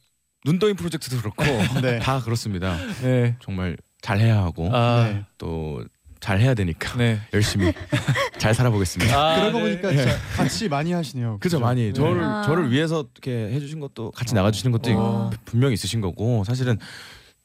[0.45, 1.45] 눈더위 프로젝트도 그렇고
[1.83, 1.99] 네.
[1.99, 2.77] 다 그렇습니다.
[3.03, 3.37] 네.
[3.43, 5.25] 정말 잘해야 하고 아, 네.
[5.39, 5.85] 또
[6.21, 7.21] 잘해야 되니까 네.
[7.35, 7.73] 열심히
[8.39, 9.15] 잘 살아보겠습니다.
[9.15, 9.65] 아, 그러고 네.
[9.81, 11.39] 보니까 진짜 같이 많이 하시네요.
[11.41, 12.43] 그죠 많이 저를 아.
[12.47, 15.31] 저를 위해서 이렇게 해주신 것도 같이 나가주시는 것도 어.
[15.45, 16.79] 분명히 있으신 거고 사실은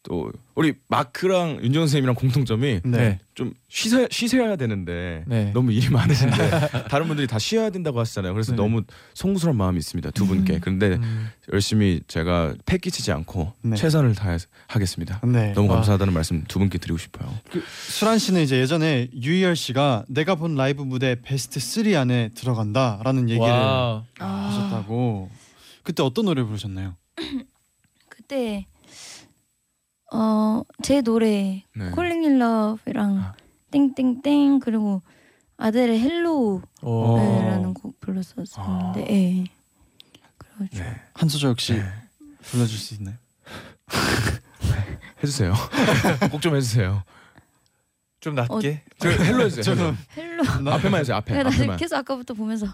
[0.04, 3.20] 또 우리 마크랑 윤정 선생님이랑 공통점이 네.
[3.36, 5.52] 좀 쉬세, 쉬셔야 되는데 네.
[5.54, 8.34] 너무 일이 많으신데 다른 분들이 다 쉬어야 된다고 하시잖아요.
[8.34, 8.58] 그래서 네.
[8.58, 8.82] 너무
[9.14, 10.60] 송구스러운 마음이 있습니다 두 분께.
[10.60, 11.30] 그런데 음.
[11.54, 13.76] 열심히 제가 패 끼치지 않고 네.
[13.76, 14.38] 최선을 다해
[14.68, 15.22] 하겠습니다.
[15.26, 15.54] 네.
[15.54, 15.76] 너무 와.
[15.76, 17.32] 감사하다는 말씀 두 분께 드리고 싶어요.
[17.88, 23.48] 수란 씨는 이제 예전에 유희열 씨가 내가 본 라이브 무대 베스트 3 안에 들어간다라는 얘기를
[23.48, 24.04] 와.
[24.20, 25.30] 아, 하셨다고.
[25.84, 26.96] 그때 어떤 노래 부르셨나요?
[28.10, 28.66] 그때
[30.12, 31.92] 어 제 노래 네.
[31.92, 33.34] Calling in Love랑 아.
[33.72, 35.02] 땡땡땡 그리고
[35.58, 37.74] 아델의 Hello라는 어.
[37.76, 39.44] 곡 불렀었는데 예.
[40.38, 41.02] 그래가지고 네.
[41.14, 41.84] 한 소절 혹시 네.
[42.42, 43.16] 불러줄 수 있나요?
[45.24, 45.54] 해주세요.
[46.32, 47.04] 꼭 좀 해주세요.
[48.20, 48.84] 좀 낮게.
[49.00, 49.76] 저 Hello 해주세요.
[49.76, 49.96] Hello.
[50.18, 51.18] Hello 앞에만 해주세요.
[51.18, 51.44] 앞에.
[51.44, 51.78] 나 앞에만.
[51.78, 52.68] 계속 아까부터 보면서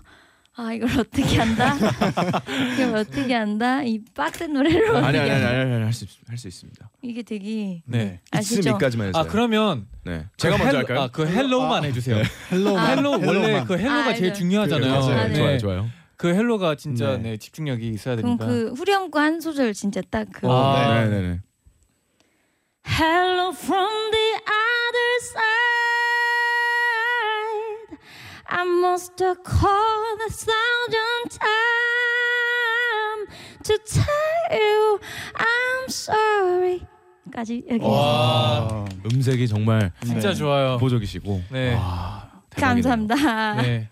[0.60, 1.76] 아 이걸 어떻게 한다
[2.74, 6.90] 이걸 어떻게 한다 이 빡센 노래로 아니 아니 아니 아니 할수 할 수 있습니다.
[7.04, 8.20] 이게 되게 네.
[8.32, 8.60] 아시죠?
[8.62, 9.22] it's me까지만 해주세요.
[9.24, 10.26] 아 그러면 네.
[10.38, 11.00] 제가 그 먼저 Hello- 할까요?
[11.02, 12.22] 아, 그 Hello만 해 주세요.
[12.52, 13.66] Hello 아, Hello 원래 Hello만.
[13.66, 14.34] 그 Hello가 아, 제일.
[14.34, 14.92] 중요하잖아요.
[15.00, 15.20] 맞아요.
[15.20, 15.36] 아, 네.
[15.36, 15.90] 좋아요 좋아요.
[16.18, 17.32] 그 Hello가 진짜 네.
[17.32, 18.46] 네, 집중력이 있어야 그럼 되니까.
[18.48, 21.40] 그 후렴구 한 소절 진짜 딱 그 아, 네 네 네.
[22.90, 24.17] Hello from the
[28.50, 33.28] I must have called a thousand times
[33.64, 35.00] to tell you
[35.36, 36.82] I'm sorry.
[37.34, 37.84] 까지 여기.
[37.84, 38.68] 와.
[38.72, 40.36] 아, 음색이 정말 진짜 네.
[40.36, 40.78] 좋아요.
[40.78, 41.44] 보적이시고.
[41.52, 41.74] 네.
[41.76, 42.30] 와.
[42.52, 43.62] 감사합니다.
[43.62, 43.90] 네.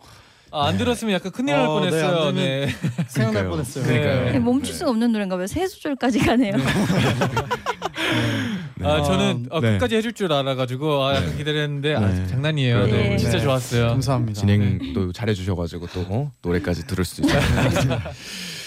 [0.51, 2.27] 아, 안 들었으면 약간 큰일 날 어, 네, 뻔했어요.
[2.29, 2.69] 안 네.
[3.09, 3.49] 생각날.
[3.49, 3.85] 뻔했어요.
[4.31, 5.47] 네, 멈출 수가 없는 노래인가 봐요.
[5.47, 6.53] 세 소절까지 가네요.
[8.85, 8.91] 네.
[8.91, 9.71] 아, 저는 어, 네.
[9.73, 11.37] 끝까지 해줄 줄 알아가지고 아, 약간 네.
[11.37, 12.27] 기다렸는데 아, 네.
[12.27, 12.85] 장난이에요.
[12.85, 12.91] 네.
[13.09, 13.17] 네.
[13.17, 13.43] 진짜 네.
[13.43, 13.87] 좋았어요.
[13.87, 14.39] 감사합니다.
[14.39, 16.31] 진행 또 잘해주셔가지고 또 어?
[16.43, 17.41] 노래까지 들을 수 있어요.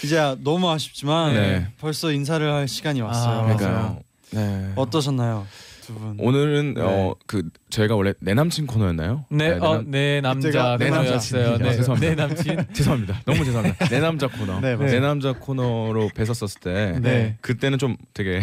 [0.03, 1.67] 이제 너무 아쉽지만 네.
[1.79, 3.39] 벌써 인사를 할 시간이 왔어요.
[3.39, 3.99] 아, 그러니까요.
[4.31, 4.71] 네.
[4.75, 5.45] 어떠셨나요,
[5.85, 6.15] 두 분?
[6.19, 6.81] 오늘은 네.
[6.81, 9.25] 어그 저희가 원래 내 남친 코너였나요?
[9.29, 11.49] 네, 내 어, 남- 내 남자 그때가 내 코너였어요.
[11.49, 11.63] 남자.
[11.65, 12.15] 네, 죄송합니다.
[12.15, 12.65] 내 남친.
[12.73, 13.21] 죄송합니다.
[13.25, 13.87] 너무 죄송합니다.
[13.87, 14.59] 내 남자 코너.
[14.61, 14.75] 네.
[14.77, 17.37] 내 남자 코너로 뵀었었을 때 네.
[17.41, 18.41] 그때는 좀 되게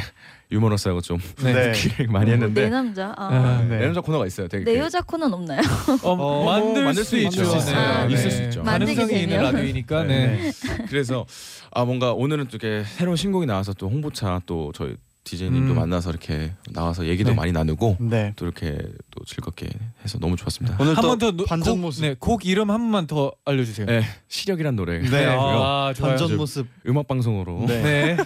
[0.50, 1.72] 유머러스하고 좀 네.
[1.72, 2.06] 네.
[2.06, 3.14] 많이 내 했는데 남자.
[3.16, 3.26] 아.
[3.28, 3.78] 아, 네.
[3.78, 4.48] 내 남자 코너가 있어요.
[4.48, 5.60] 되게 내 그- 여자 코너는 없나요?
[6.02, 7.42] 어, 어, 만들, 만들 수 수 있죠.
[7.42, 7.56] 있죠.
[7.56, 7.76] 있어요.
[7.78, 8.62] 아, 있을 수 있죠.
[8.62, 9.42] 가능성이 있는.
[9.42, 10.04] 라디오니까.
[10.04, 10.26] 네.
[10.36, 10.52] 네.
[10.88, 11.26] 그래서
[11.72, 14.94] 아 뭔가 오늘은 또 이렇게 새로운 신곡이 나와서 또 홍보차 또 저희
[15.24, 15.76] 디제이님도 음.
[15.76, 17.34] 만나서 이렇게 나와서 얘기도 네.
[17.34, 18.32] 많이 나누고 네.
[18.36, 18.78] 또 이렇게
[19.10, 19.68] 또 즐겁게
[20.04, 20.76] 해서 너무 좋았습니다.
[20.80, 22.02] 오늘 한또번더 반전 곡, 모습.
[22.02, 23.86] 네, 곡 이름 한 번만 더 알려주세요.
[23.86, 25.00] 네, 시력이란 노래.
[25.00, 26.10] 네, 아, 좋아요.
[26.16, 26.68] 반전 모습.
[26.86, 28.16] 음악 방송으로 네.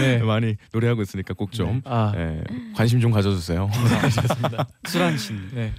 [0.00, 0.18] 네.
[0.18, 0.18] 네.
[0.24, 2.42] 많이 노래하고 있으니까 꼭좀 아, 예,
[2.74, 3.70] 관심 좀 가져주세요.
[4.88, 5.32] 수란 씨.
[5.54, 5.72] 네.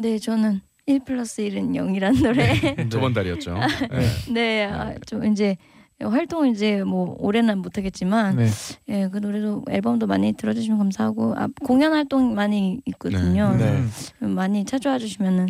[0.00, 2.88] 네, 저는 1 플러스 1은 0이란 노래.
[2.88, 3.56] 저번 달이었죠.
[3.92, 4.08] 예.
[4.32, 5.56] 네, 아, 좀 이제
[6.00, 8.48] 활동을 이제 뭐 올해는 못하겠지만 네.
[8.88, 13.54] 예, 그 노래도 앨범도 많이 들어주시면 감사하고 아, 공연 활동 많이 있거든요.
[13.56, 13.82] 네.
[14.22, 15.48] 음, 많이 찾아와 주시면은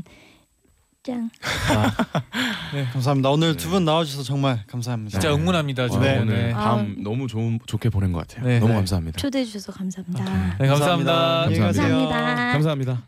[1.03, 1.30] 짱.
[2.92, 3.30] 감사합니다.
[3.30, 5.11] 오늘 두 분 나와주셔서 정말 감사합니다.
[5.18, 5.84] 진짜 응원합니다.
[5.84, 6.03] 와, 지금.
[6.05, 6.18] 네.
[6.18, 6.53] 오늘 네.
[6.53, 8.46] 밤 너무 좋은 좋게 보낸 것 같아요.
[8.46, 8.59] 네.
[8.59, 8.76] 너무 네.
[8.76, 9.18] 감사합니다.
[9.18, 10.57] 초대해 주셔서 감사합니다.
[10.59, 11.12] 네, 감사합니다.
[11.49, 12.09] 가세요.
[12.09, 12.53] 감사합니다.
[12.53, 13.03] 감사합니다.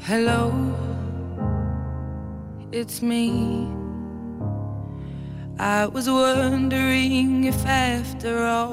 [0.00, 0.50] Hello,
[2.72, 3.68] it's me.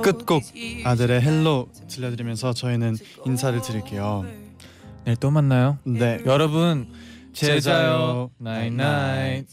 [0.01, 0.43] 끝곡
[0.85, 4.25] 아델의 Hello 들려드리면서 저희는 인사를 드릴게요.
[5.03, 5.79] 네, 또 만나요.
[5.83, 6.19] 네.
[6.25, 6.87] 여러분
[7.33, 8.31] 제자요.
[8.37, 9.47] 나잇나잇